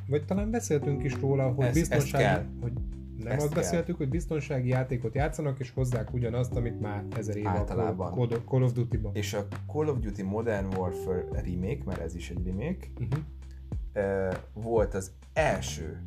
[0.08, 2.46] vagy talán beszéltünk is róla, hogy ez, biztonsági, kell.
[2.62, 2.72] hogy
[3.18, 3.62] nem ezt azt kell.
[3.62, 8.32] beszéltük, hogy biztonsági játékot játszanak, és hozzák ugyanazt, amit már ezer éve Általában.
[8.32, 9.16] a Call of Duty-ban.
[9.16, 14.34] És a Call of Duty Modern Warfare remake, mert ez is egy remake, uh-huh.
[14.54, 16.02] volt az első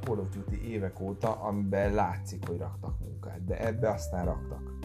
[0.00, 4.78] Call of Duty évek óta, amiben látszik, hogy raktak munkát, de ebbe aztán raktak.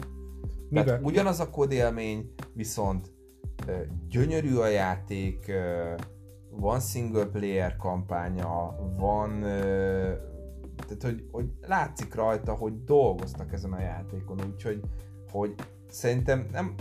[0.68, 0.84] Mivel?
[0.84, 3.10] Tehát ugyanaz a kódélmény, viszont
[4.08, 5.52] gyönyörű a játék,
[6.50, 9.40] van single player kampánya, van
[10.86, 14.80] tehát hogy, hogy látszik rajta, hogy dolgoztak ezen a játékon, úgyhogy
[15.30, 15.54] hogy
[15.88, 16.74] szerintem nem,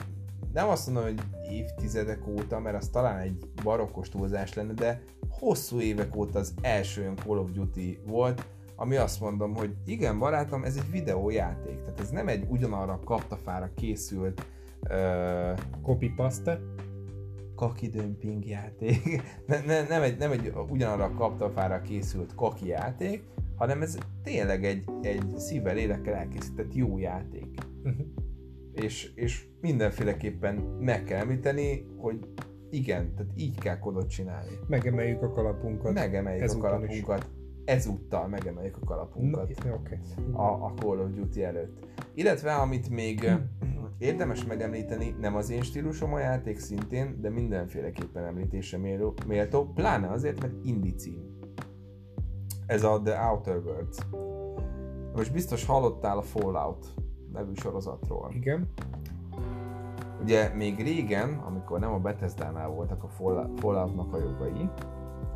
[0.54, 1.22] nem azt mondom, hogy
[1.52, 7.02] évtizedek óta, mert az talán egy barokkos túlzás lenne, de hosszú évek óta az első
[7.02, 12.00] olyan Call of Duty volt, ami azt mondom, hogy igen, barátom, ez egy videójáték, tehát
[12.00, 14.46] ez nem egy ugyanarra kaptafára készült
[14.82, 16.60] uh, Copy-paste?
[17.60, 23.24] kaki dömping játék, ne, ne, nem, egy, nem egy ugyanarra a kaptafára készült kaki játék,
[23.56, 27.58] hanem ez tényleg egy, egy szívvel, lélekkel elkészített jó játék.
[27.84, 28.06] Uh-huh.
[28.74, 32.28] És, és mindenféleképpen meg kell említeni, hogy
[32.70, 34.52] igen, tehát így kell kodot csinálni.
[34.68, 35.94] Megemeljük a kalapunkat.
[35.94, 37.20] Megemeljük a kalapunkat.
[37.20, 37.30] Is.
[37.66, 39.64] Ezúttal megemeljük a kalapunkat.
[39.64, 39.98] Na, okay.
[40.34, 41.86] a, a Call of Duty előtt.
[42.14, 43.30] Illetve, amit még
[43.98, 50.10] érdemes megemlíteni, nem az én stílusom a játék szintén, de mindenféleképpen említése méltó, méltó pláne
[50.10, 51.38] azért, mert indie cím.
[52.66, 53.98] Ez a The Outer Worlds.
[55.16, 56.86] Most biztos hallottál a Fallout
[57.34, 58.32] nevű sorozatról.
[58.34, 58.70] Igen.
[60.22, 63.08] Ugye még régen, amikor nem a Bethesda-nál voltak a
[63.56, 64.70] Fallout-nak a jogai,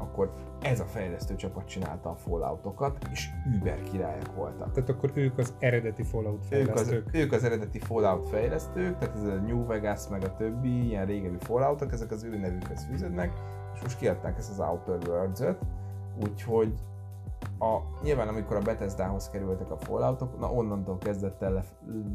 [0.03, 4.71] akkor ez a fejlesztő csapat csinálta a Falloutokat, és über királyok voltak.
[4.71, 7.05] Tehát akkor ők az eredeti Fallout fejlesztők?
[7.07, 10.85] Ők az, ők az eredeti Fallout fejlesztők, tehát ez a New Vegas meg a többi
[10.85, 13.33] ilyen régebbi Falloutok, ezek az ő nevükhez fűződnek,
[13.73, 15.57] és most kiadták ezt az Outer Worlds-öt,
[16.23, 16.73] úgyhogy
[17.59, 21.71] a, nyilván amikor a Bethesda-hoz kerültek a Falloutok, na onnantól kezdett el lef,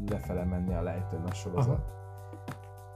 [0.09, 1.79] lefele menni a lejtőn a sorozat.
[1.79, 1.97] Aha.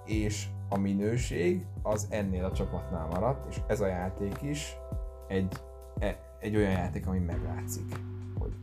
[0.05, 4.75] És a minőség az ennél a csapatnál maradt, és ez a játék is
[5.27, 5.53] egy,
[5.99, 7.95] e, egy olyan játék, ami meglátszik,
[8.39, 8.53] hogy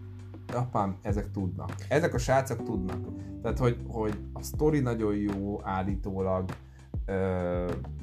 [0.54, 1.74] apám, ezek tudnak.
[1.88, 2.98] Ezek a srácok tudnak.
[3.42, 6.44] Tehát, hogy, hogy a story nagyon jó állítólag,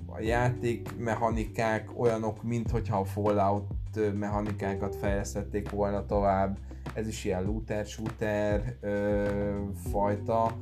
[0.06, 3.66] a játék mechanikák olyanok, mint hogyha a Fallout
[4.14, 6.58] mechanikákat fejlesztették volna tovább.
[6.94, 8.78] Ez is ilyen looter-shooter
[9.92, 10.58] fajta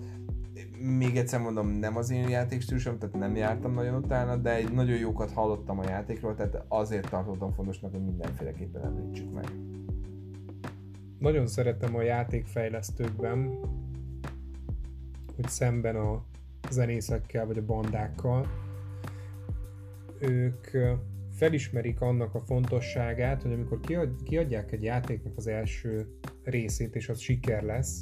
[0.80, 4.98] még egyszer mondom, nem az én játékstílusom, tehát nem jártam nagyon utána, de egy nagyon
[4.98, 9.52] jókat hallottam a játékról, tehát azért tartottam fontosnak, hogy mindenféleképpen említsük meg.
[11.20, 13.60] Nagyon szeretem a játékfejlesztőkben,
[15.36, 16.24] hogy szemben a
[16.70, 18.48] zenészekkel vagy a bandákkal,
[20.20, 20.68] ők
[21.32, 23.80] felismerik annak a fontosságát, hogy amikor
[24.24, 26.08] kiadják egy játéknak az első
[26.44, 28.02] részét, és az siker lesz,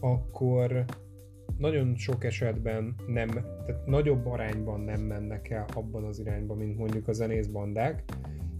[0.00, 0.84] akkor
[1.60, 7.08] nagyon sok esetben nem, tehát nagyobb arányban nem mennek el abban az irányba, mint mondjuk
[7.08, 8.02] a zenészbandák,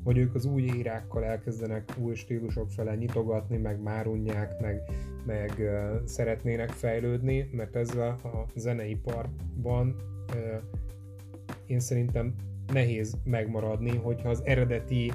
[0.04, 4.82] hogy ők az új írákkal elkezdenek új stílusok fele nyitogatni, meg márunják, meg,
[5.26, 9.96] meg uh, szeretnének fejlődni, mert ezzel a zeneiparban
[10.34, 10.62] uh,
[11.66, 12.34] én szerintem
[12.72, 15.12] nehéz megmaradni, hogyha az eredeti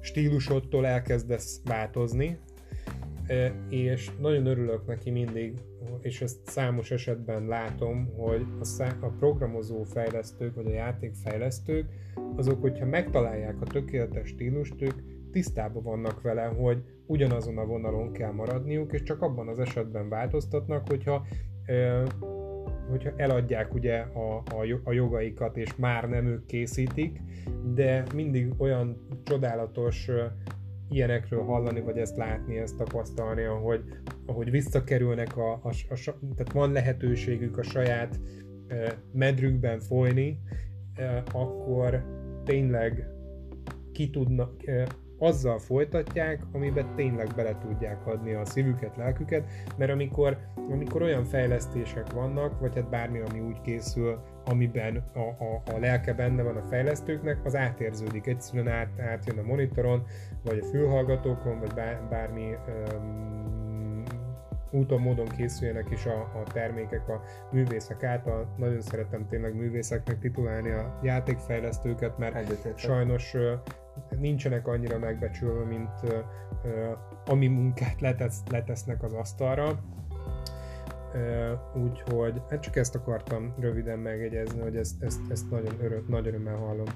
[0.00, 2.38] stílusodtól elkezdesz változni,
[3.68, 5.54] és nagyon örülök neki mindig,
[6.00, 11.86] és ezt számos esetben látom, hogy a, szá- a programozó fejlesztők, vagy a játékfejlesztők,
[12.36, 14.94] azok, hogyha megtalálják a tökéletes stílust, ők
[15.30, 20.88] tisztában vannak vele, hogy ugyanazon a vonalon kell maradniuk, és csak abban az esetben változtatnak,
[20.88, 21.26] hogyha
[22.90, 27.20] hogyha eladják ugye a, a, a jogaikat, és már nem ők készítik,
[27.74, 30.10] de mindig olyan csodálatos
[30.90, 33.84] ilyenekről hallani, vagy ezt látni, ezt tapasztalni, ahogy,
[34.26, 35.98] ahogy visszakerülnek, a, a, a,
[36.36, 38.20] tehát van lehetőségük a saját
[39.12, 40.40] medrükben folyni,
[41.32, 42.04] akkor
[42.44, 43.06] tényleg
[43.92, 44.52] ki tudnak,
[45.18, 49.44] azzal folytatják, amiben tényleg bele tudják adni a szívüket, lelküket,
[49.76, 50.38] mert amikor,
[50.70, 56.14] amikor olyan fejlesztések vannak, vagy hát bármi, ami úgy készül, amiben a, a, a lelke
[56.14, 60.02] benne van a fejlesztőknek, az átérződik, egyszerűen át, átjön a monitoron,
[60.44, 62.54] vagy a fülhallgatókon, vagy bár, bármi
[62.94, 64.02] um,
[64.70, 68.54] úton, módon készüljenek is a, a termékek a művészek által.
[68.56, 72.78] Nagyon szeretem tényleg művészeknek titulálni a játékfejlesztőket, mert Egyetetek.
[72.78, 73.34] sajnos
[74.16, 76.24] nincsenek annyira megbecsülve, mint
[77.26, 79.80] ami munkát letesz, letesznek az asztalra.
[81.74, 86.56] Úgyhogy hát csak ezt akartam röviden megjegyezni, hogy ezt, ezt, ezt nagyon, öröm, nagy örömmel
[86.56, 86.86] hallom.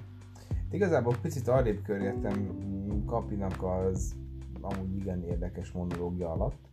[0.71, 2.59] Igazából picit arrébb körültem
[3.07, 4.15] Kapinak az
[4.61, 6.69] amúgy igen érdekes monológia alatt,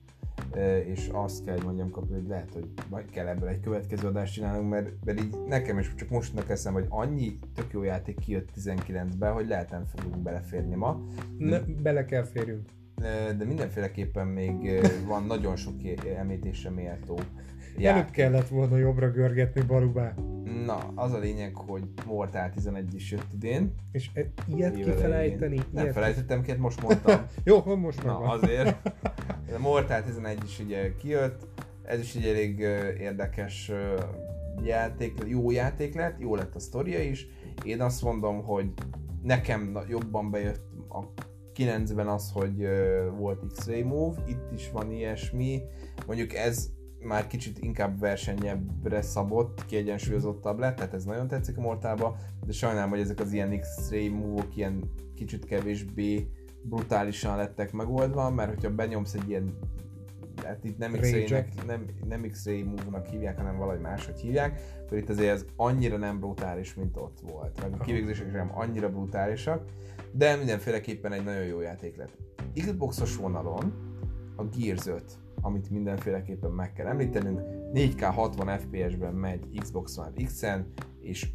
[0.86, 4.34] és azt kell, hogy mondjam kapni, hogy lehet, hogy majd kell ebből egy következő adást
[4.34, 8.50] csinálnunk, mert, mert így nekem is csak most eszem, hogy annyi tök jó játék kijött
[8.56, 11.02] 19-ben, hogy lehet nem fogunk beleférni ma.
[11.38, 12.70] Ne, bele kell férjünk.
[13.38, 15.74] De mindenféleképpen még van nagyon sok
[16.18, 17.20] említésre méltó
[17.80, 18.02] játék.
[18.02, 20.14] Előbb kellett volna jobbra görgetni Barubá.
[20.66, 23.74] Na, az a lényeg, hogy Mortal 11 is jött idén.
[23.92, 24.86] És e- ilyet elején.
[24.86, 25.56] kifelejteni?
[25.72, 27.22] Nem ilyet felejtettem ki, hát most mondtam.
[27.44, 28.92] Jó, most Na, azért.
[29.56, 31.48] A Mortal 11 is ugye kijött,
[31.84, 32.60] ez is egy elég
[33.00, 33.72] érdekes
[34.64, 37.28] játék, jó játék lett, jó lett a sztoria is.
[37.64, 38.74] Én azt mondom, hogy
[39.24, 41.04] nekem jobban bejött a
[41.56, 42.68] 9-ben az, hogy
[43.18, 45.62] volt X-Ray Move, itt is van ilyesmi.
[46.08, 46.70] Mondjuk ez
[47.04, 52.89] már kicsit inkább versenyebbre szabott, kiegyensúlyozottabb lett, tehát ez nagyon tetszik a Mortalba, de sajnálom,
[52.89, 56.28] hogy ezek az ilyen X-Ray move ilyen kicsit kevésbé
[56.64, 59.58] brutálisan lettek megoldva, mert hogyha benyomsz egy ilyen
[60.43, 61.26] hát itt nem X-ray,
[61.66, 66.20] nem, nem X-ray move-nak hívják, hanem valahogy máshogy hívják, akkor itt azért ez annyira nem
[66.20, 67.62] brutális, mint ott volt.
[67.62, 69.64] Meg a kivégzések sem annyira brutálisak,
[70.12, 72.18] de mindenféleképpen egy nagyon jó játék lett.
[72.54, 73.74] Xboxos vonalon
[74.36, 75.04] a Gears 5,
[75.42, 77.42] amit mindenféleképpen meg kell említenünk,
[77.74, 80.66] 4K 60 FPS-ben megy Xbox One X-en,
[81.02, 81.28] és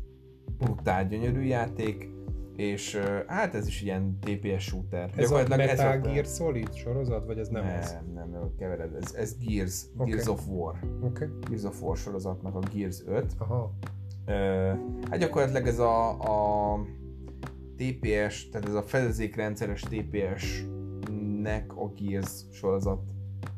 [0.58, 2.12] brutál gyönyörű játék,
[2.56, 5.10] és hát ez is ilyen TPS shooter.
[5.16, 7.96] Ez a Metal Gear Solid sorozat, vagy ez nem, nem, az?
[8.14, 10.10] nem, nem, kevered, ez, ez Gears, Oké.
[10.10, 10.78] Gears of War.
[11.02, 11.28] Okay.
[11.48, 13.34] Gears of War sorozatnak a Gears 5.
[13.38, 13.72] Aha.
[14.26, 14.32] Ö,
[15.10, 16.78] hát gyakorlatilag ez a, a
[17.76, 23.02] TPS, tehát ez a fedezékrendszeres TPS-nek a Gears sorozat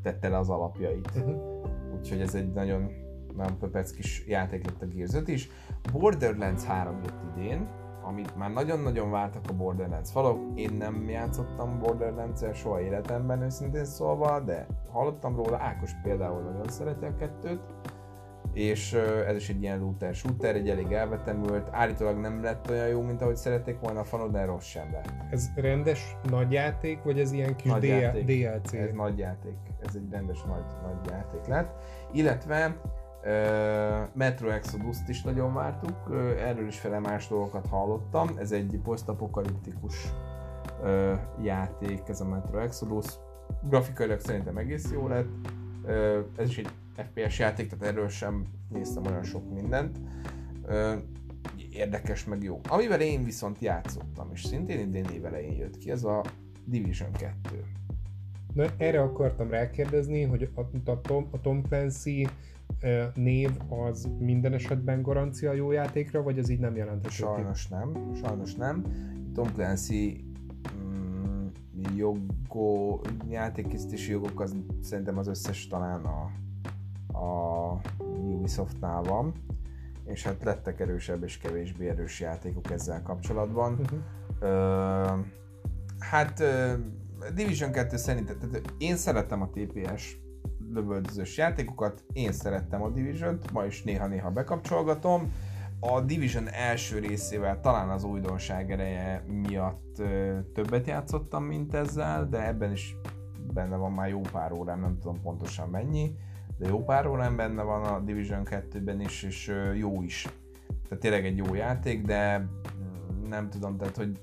[0.03, 1.11] tette le az alapjait.
[1.17, 1.65] Uh-huh.
[1.99, 2.91] Úgyhogy ez egy nagyon,
[3.37, 5.49] nagyon pöpec kis játék lett a Gears 5 is.
[5.93, 7.69] Borderlands 3 jött idén,
[8.03, 10.39] amit már nagyon-nagyon vártak a Borderlands falok.
[10.55, 17.05] Én nem játszottam borderlands soha életemben őszintén szólva, de hallottam róla, Ákos például nagyon szereti
[17.05, 17.61] a kettőt,
[18.57, 18.93] és
[19.27, 23.23] ez is egy ilyen looter shooter, egy elég elvetemült, állítólag nem lett olyan jó, mint
[23.23, 25.13] ahogy szerették volna a fanok, de rossz sem lett.
[25.31, 28.25] Ez rendes nagy játék, vagy ez ilyen kis Nagy DL- játék.
[28.25, 28.73] DLC?
[28.73, 31.83] Ez nagy játék, ez egy rendes nagy, nagy játék lett.
[32.13, 32.77] Illetve
[33.23, 33.33] uh,
[34.15, 40.13] Metro Exodus-t is nagyon vártuk, uh, erről is fele más dolgokat hallottam, ez egy posztapokaliptikus
[40.83, 43.07] uh, játék, ez a Metro Exodus.
[43.63, 45.29] Grafikailag szerintem egész jó lett,
[45.85, 49.99] uh, ez is egy FPS játék, tehát erről sem néztem olyan sok mindent.
[51.71, 52.61] Érdekes, meg jó.
[52.69, 56.25] Amivel én viszont játszottam, és szintén idén év elején jött ki, ez a
[56.65, 57.65] Division 2.
[58.55, 62.27] Na, erre akartam rákérdezni, hogy a, a, Tom, a Tom Clancy
[63.15, 67.15] név az minden esetben garancia jó játékra, vagy ez így nem jelenthető?
[67.15, 68.85] Sajnos nem, sajnos nem.
[69.35, 70.25] Tom Clancy
[70.79, 71.47] mm,
[71.97, 76.31] jogó, játékkészítési jogok az szerintem az összes talán a,
[77.17, 79.33] a Ubisoftnál van,
[80.05, 83.73] és hát lettek erősebb és kevésbé erős játékok ezzel kapcsolatban.
[83.73, 83.99] Uh-huh.
[84.41, 85.21] Ö,
[85.99, 86.73] hát ö,
[87.35, 90.19] Division 2 szerintem, tehát én szerettem a TPS
[90.73, 95.33] lövöldözős játékokat, én szerettem a Division-t, ma is néha-néha bekapcsolgatom.
[95.81, 102.47] A Division első részével talán az újdonság ereje miatt ö, többet játszottam, mint ezzel, de
[102.47, 102.97] ebben is
[103.53, 106.15] benne van már jó pár órám, nem tudom pontosan mennyi,
[106.59, 110.29] de jó pár órám benne van a Division 2-ben is, és jó is.
[110.89, 114.21] Tehát tényleg egy jó játék, de mm, nem tudom, tehát hogy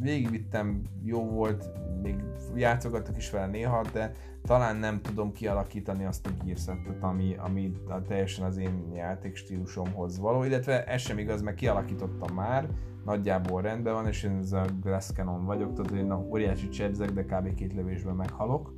[0.00, 1.70] végigvittem, jó volt,
[2.02, 2.16] még
[2.54, 4.12] játszogattuk is vele néha, de
[4.42, 10.18] talán nem tudom kialakítani azt a gearsetet, ami, ami a teljesen az én játék stílusomhoz
[10.18, 12.68] való, illetve ez sem igaz, mert kialakítottam már,
[13.04, 17.24] nagyjából rendben van, és én ez a Glass Cannon vagyok, tehát én óriási csebzek, de
[17.24, 17.54] kb.
[17.54, 18.74] két lövésben meghalok,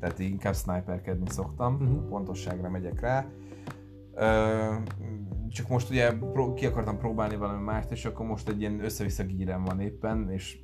[0.00, 2.08] tehát inkább sniperkedni szoktam, uh-huh.
[2.08, 3.26] pontosságra megyek rá.
[4.14, 4.74] Ö,
[5.48, 9.24] csak most ugye pró- ki akartam próbálni valami mást, és akkor most egy ilyen össze-vissza
[9.24, 10.58] gírem van éppen, és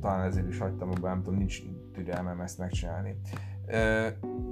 [0.00, 1.62] talán ezért is hagytam abba, nem tudom, nincs
[1.92, 3.16] türelmem ezt megcsinálni.
[3.66, 4.06] Ö,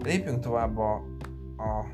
[0.04, 0.94] lépjünk tovább a,
[1.56, 1.84] a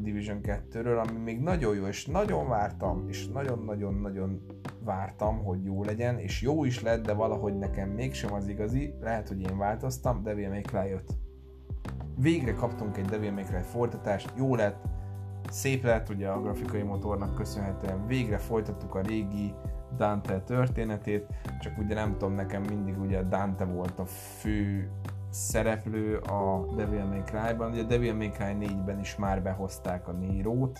[0.00, 4.46] Division 2-ről, ami még nagyon jó, és nagyon vártam, és nagyon-nagyon-nagyon
[4.84, 9.28] vártam, hogy jó legyen, és jó is lett, de valahogy nekem mégsem az igazi, lehet,
[9.28, 11.02] hogy én változtam, May Cry 5.
[12.18, 14.84] Végre kaptunk egy Devil May Cry folytatást, jó lett,
[15.50, 19.54] szép lett ugye a grafikai motornak köszönhetően, végre folytattuk a régi
[19.96, 21.26] Dante történetét,
[21.60, 24.04] csak ugye nem tudom, nekem mindig ugye Dante volt a
[24.38, 24.90] fő
[25.30, 30.12] szereplő a Devil May Cry-ban, ugye a Devil May Cry 4-ben is már behozták a
[30.12, 30.78] Nérót,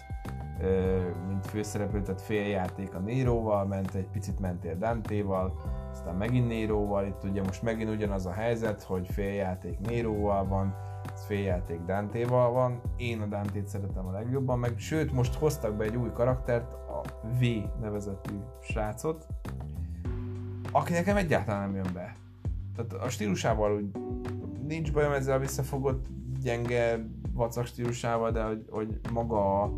[1.29, 5.53] mint főszereplő, tehát féljáték a Néróval, ment egy picit mentél Dante-val,
[5.93, 10.75] aztán megint Néróval, itt ugye most megint ugyanaz a helyzet, hogy féljáték Néróval van,
[11.21, 15.97] féljáték Dante-val van, én a Dante-t szeretem a legjobban, meg sőt most hoztak be egy
[15.97, 17.03] új karaktert, a
[17.41, 17.45] V
[17.81, 19.27] nevezetű srácot,
[20.73, 22.17] aki nekem egyáltalán nem jön be.
[22.77, 23.91] Tehát a stílusával úgy
[24.67, 26.07] nincs bajom ezzel a visszafogott
[26.43, 29.73] gyenge vacak stílusával, de hogy, hogy maga a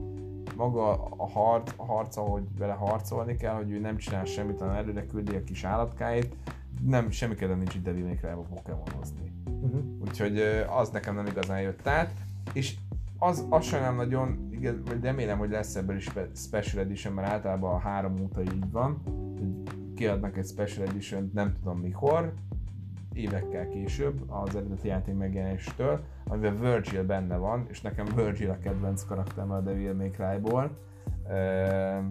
[0.57, 4.75] maga a, harc, a harca, hogy vele harcolni kell, hogy ő nem csinál semmit, hanem
[4.75, 6.37] előre küldi a kis állatkáit,
[6.85, 9.33] nem, semmi kedvem nincs itt Devil Cry-ba Pokémonozni.
[9.45, 9.85] Uh-huh.
[10.01, 10.39] Úgyhogy
[10.69, 12.13] az nekem nem igazán jött át,
[12.53, 12.75] és
[13.19, 14.51] az, az sajnálom nagyon,
[14.85, 19.03] vagy remélem, hogy lesz ebből is Special Edition, mert általában a három óta így van,
[19.39, 22.33] hogy kiadnak egy Special Edition, nem tudom mikor,
[23.13, 29.05] évekkel később az eredeti játék megjelenéstől, amiben Virgil benne van, és nekem Virgil a kedvenc
[29.05, 30.79] karakterem a Devil May Cry-ból.
[31.29, 32.05] Ehm,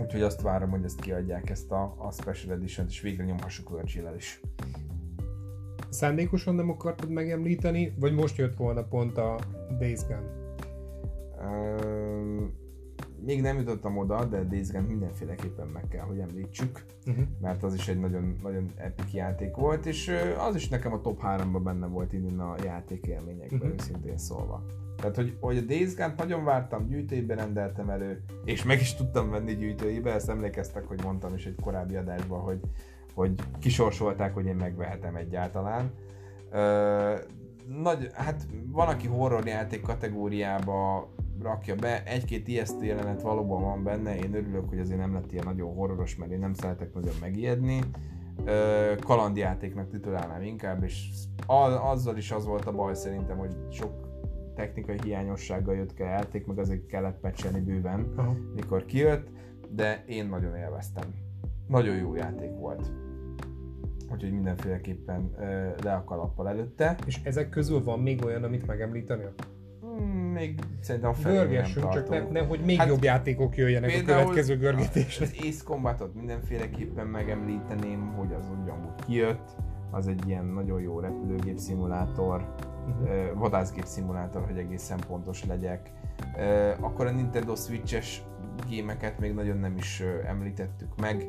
[0.00, 4.14] úgyhogy azt várom, hogy ezt kiadják, ezt a, a Special Edition-t, és végre nyomhassuk virgil
[4.16, 4.40] is.
[5.88, 9.38] Szándékosan nem akartad megemlíteni, vagy most jött volna pont a
[9.78, 10.38] Days Gone?
[11.38, 11.99] Uh,
[13.24, 17.24] még nem jutottam oda, de Days Gone mindenféleképpen meg kell, hogy említsük, uh-huh.
[17.40, 21.20] mert az is egy nagyon, nagyon epic játék volt, és az is nekem a top
[21.24, 23.74] 3-ban benne volt innen a játékélményekben, uh-huh.
[23.74, 24.64] őszintén szólva.
[24.96, 29.30] Tehát, hogy, hogy a Days Gone-t nagyon vártam, gyűjtőjében rendeltem elő, és meg is tudtam
[29.30, 32.60] venni gyűjtőjébe, ezt emlékeztek, hogy mondtam is egy korábbi adásban, hogy,
[33.14, 35.90] hogy kisorsolták, hogy én megvehetem egyáltalán.
[36.50, 37.14] Ö,
[37.82, 41.08] nagy, hát van, aki horror játék kategóriába
[41.42, 45.44] rakja be, egy-két IST jelenet valóban van benne, én örülök, hogy azért nem lett ilyen
[45.44, 47.80] nagyon horroros, mert én nem szeretek nagyon megijedni.
[49.00, 51.08] Kalandjátéknak titulálnám inkább, és
[51.82, 54.08] azzal is az volt a baj szerintem, hogy sok
[54.54, 58.36] technikai hiányossággal jött ki a játék, meg azért kellett pecselni bőven, Aha.
[58.54, 59.28] mikor kijött,
[59.70, 61.14] de én nagyon élveztem.
[61.66, 62.90] Nagyon jó játék volt.
[64.12, 65.34] Úgyhogy mindenféleképpen
[65.82, 66.96] le a kalappal előtte.
[67.06, 69.24] És ezek közül van még olyan, amit megemlíteni?
[70.32, 75.24] Még szerintem Görgessünk, csak ne, ne, hogy még hát, jobb játékok jöjjenek a következő görgetésre.
[75.24, 79.56] Az Ace Combatot mindenféleképpen megemlíteném, hogy az ugyanúgy kijött.
[79.90, 82.54] Az egy ilyen nagyon jó repülőgép szimulátor,
[82.86, 83.38] uh-huh.
[83.38, 85.92] vadászgép szimulátor, hogy egészen pontos legyek.
[86.80, 88.22] Akkor a Nintendo Switch-es
[88.68, 91.28] gémeket még nagyon nem is említettük meg.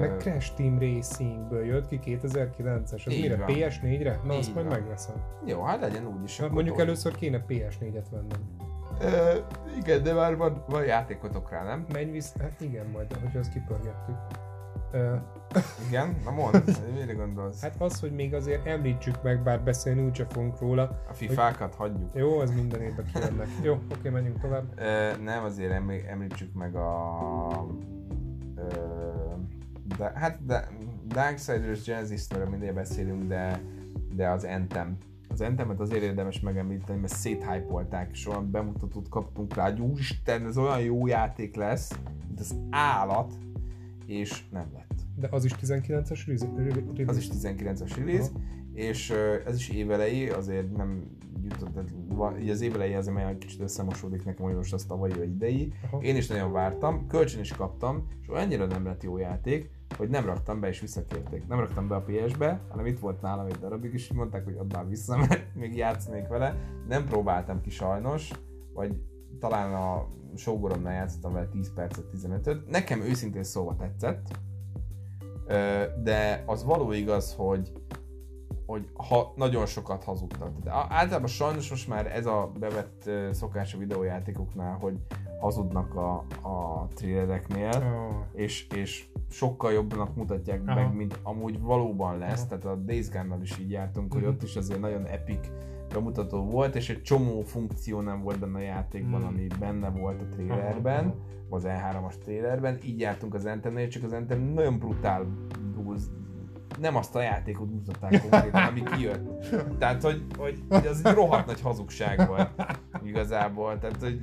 [0.00, 3.44] Meg Crash Team Racingből jött ki 2009-es, az mire?
[3.46, 4.20] PS4-re?
[4.24, 5.14] Na, Így azt majd megveszem.
[5.46, 6.38] Jó, hát legyen úgy is.
[6.40, 6.80] mondjuk tovább.
[6.80, 8.70] először kéne PS4-et vennem.
[9.76, 11.86] Igen, de már van, van játékotok rá, nem?
[11.92, 14.16] Menj vissza, hát igen, majd, hogy azt kipörgettük.
[15.88, 16.16] Igen?
[16.24, 17.60] Na mondd, mire gondolsz?
[17.60, 21.02] Hát az, hogy még azért említsük meg, bár beszélni úgyse fogunk róla.
[21.08, 21.90] A fifákat hogy...
[21.90, 22.10] hagyjuk.
[22.14, 23.48] Jó, az minden évben kijönnek.
[23.62, 24.64] Jó, oké, menjünk tovább.
[24.76, 25.72] Uh, nem, azért
[26.08, 27.08] említsük meg a...
[28.56, 29.01] Uh,
[30.02, 30.68] de, hát de
[31.06, 33.60] Darksiders Genesis-ről mindig beszélünk, de,
[34.14, 34.96] de az Anthem.
[35.28, 40.58] Az Anthemet azért érdemes megemlíteni, mert széthypolták, és olyan bemutatót kaptunk rá, hogy úristen, ez
[40.58, 43.32] olyan jó játék lesz, mint az állat,
[44.06, 44.94] és nem lett.
[45.16, 47.04] De az is 19-es release?
[47.06, 48.40] Az is 19-es release, Aha.
[48.72, 49.10] és
[49.46, 51.02] ez is évelei, azért nem
[51.42, 51.90] jutott,
[52.40, 55.72] így az évelei azért már kicsit összemosódik nekem, hogy most az tavalyi vagy idei.
[55.86, 56.02] Aha.
[56.02, 60.24] Én is nagyon vártam, kölcsön is kaptam, és annyira nem lett jó játék, hogy nem
[60.24, 61.46] raktam be és visszakérték.
[61.46, 64.72] Nem raktam be a PS-be, hanem itt volt nálam egy darabig, és mondták, hogy add
[64.74, 66.56] már vissza, mert még játszanék vele.
[66.88, 68.30] Nem próbáltam ki sajnos,
[68.72, 68.96] vagy
[69.40, 72.68] talán a sógoromnál játszottam vele 10 percet, 15-öt.
[72.68, 74.38] Nekem őszintén szóval tetszett,
[76.02, 77.72] de az való igaz, hogy
[78.72, 80.58] hogy ha nagyon sokat hazudtak.
[80.64, 84.94] De általában sajnos most már ez a bevett szokás a videójátékoknál, hogy
[85.40, 88.40] hazudnak a, a thrillereknél, oh.
[88.40, 90.74] és, és sokkal jobbnak mutatják Aha.
[90.74, 92.40] meg, mint amúgy valóban lesz.
[92.40, 92.48] Aha.
[92.48, 94.30] Tehát a Days Gone-nal is így jártunk, hogy mhm.
[94.30, 95.50] ott is azért nagyon epic
[95.92, 99.28] bemutató volt, és egy csomó funkció nem volt benne a játékban, hmm.
[99.28, 101.14] ami benne volt a trailerben,
[101.48, 105.26] az E3-as trailerben, így jártunk az Anthemnél, csak az Anthem nagyon brutál
[106.82, 109.48] nem azt a játékot mutatták konkrétan, ami kijött.
[109.78, 112.50] Tehát, hogy, hogy, hogy az egy rohadt nagy hazugság volt
[113.04, 113.78] igazából.
[113.78, 114.20] Tehát, hogy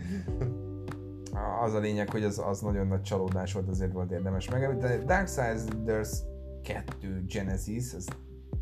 [1.62, 4.78] az a lényeg, hogy az, az nagyon nagy csalódás volt, azért volt érdemes meg.
[4.78, 6.10] De Darksiders
[6.64, 8.05] 2 Genesis, ez,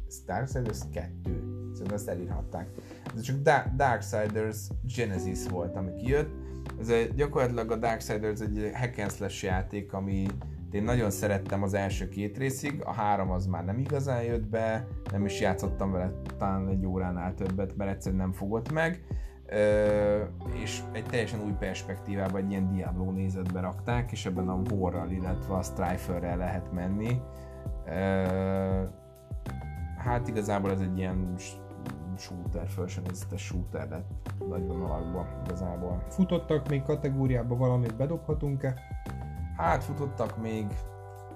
[0.08, 1.12] ez Darksiders 2,
[1.72, 2.70] szerintem ezt elírhatták.
[3.16, 4.58] Ez csak da- Darksiders
[4.96, 6.30] Genesis volt, ami kijött.
[6.80, 10.28] Ez egy, gyakorlatilag a Darksiders egy hack and slash játék, ami
[10.72, 14.88] én nagyon szerettem az első két részig, a három az már nem igazán jött be,
[15.12, 19.06] nem is játszottam vele talán egy óránál többet, mert egyszerűen nem fogott meg,
[19.50, 25.10] Ö, és egy teljesen új perspektívában egy ilyen Diablo nézetbe rakták, és ebben a Warral,
[25.10, 27.22] illetve a Striferrel lehet menni.
[27.86, 27.92] Ö,
[29.98, 31.36] hát igazából ez egy ilyen
[32.18, 36.04] shooter, felsőnézetes shooter lett nagy vonalakban igazából.
[36.10, 38.74] Futottak még kategóriába valamit bedobhatunk-e?
[39.58, 40.66] Hát futottak még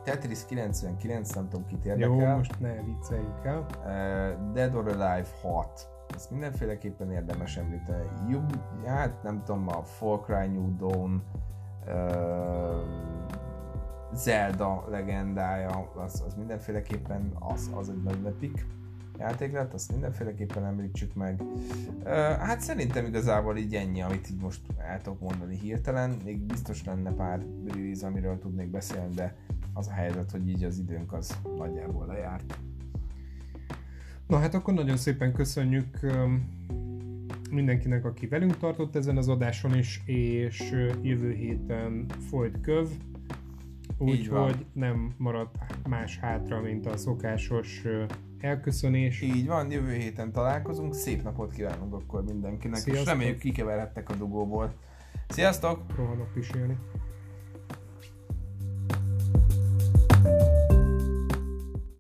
[0.03, 2.15] Tetris 99, nem tudom kit érdekel.
[2.15, 3.59] Jó, most ne vicceljük el.
[3.59, 5.89] Uh, Dead or Alive 6.
[6.15, 8.09] azt mindenféleképpen érdemes említeni.
[8.29, 11.23] Jobb, hát nem tudom, a Far Cry New Dawn,
[11.87, 13.11] uh,
[14.13, 18.65] Zelda legendája, az, az mindenféleképpen az, az egy nagy lepik
[19.21, 21.43] játék lett, azt mindenféleképpen említsük meg.
[22.39, 26.17] Hát szerintem igazából így ennyi, amit így most el tudok mondani hirtelen.
[26.23, 29.35] Még biztos lenne pár release, amiről tudnék beszélni, de
[29.73, 32.59] az a helyzet, hogy így az időnk az nagyjából lejárt.
[34.27, 35.99] Na hát akkor nagyon szépen köszönjük
[37.51, 42.87] mindenkinek, aki velünk tartott ezen az adáson is, és jövő héten folyt köv,
[43.97, 45.55] úgyhogy nem maradt
[45.89, 47.81] más hátra, mint a szokásos
[48.41, 49.21] elköszönés.
[49.21, 53.05] Így van, jövő héten találkozunk, szép napot kívánunk akkor mindenkinek, Sziasztok.
[53.05, 54.73] és reméljük kikeverhettek a dugóból.
[55.27, 55.95] Sziasztok!
[55.95, 56.77] Rohanok pisilni.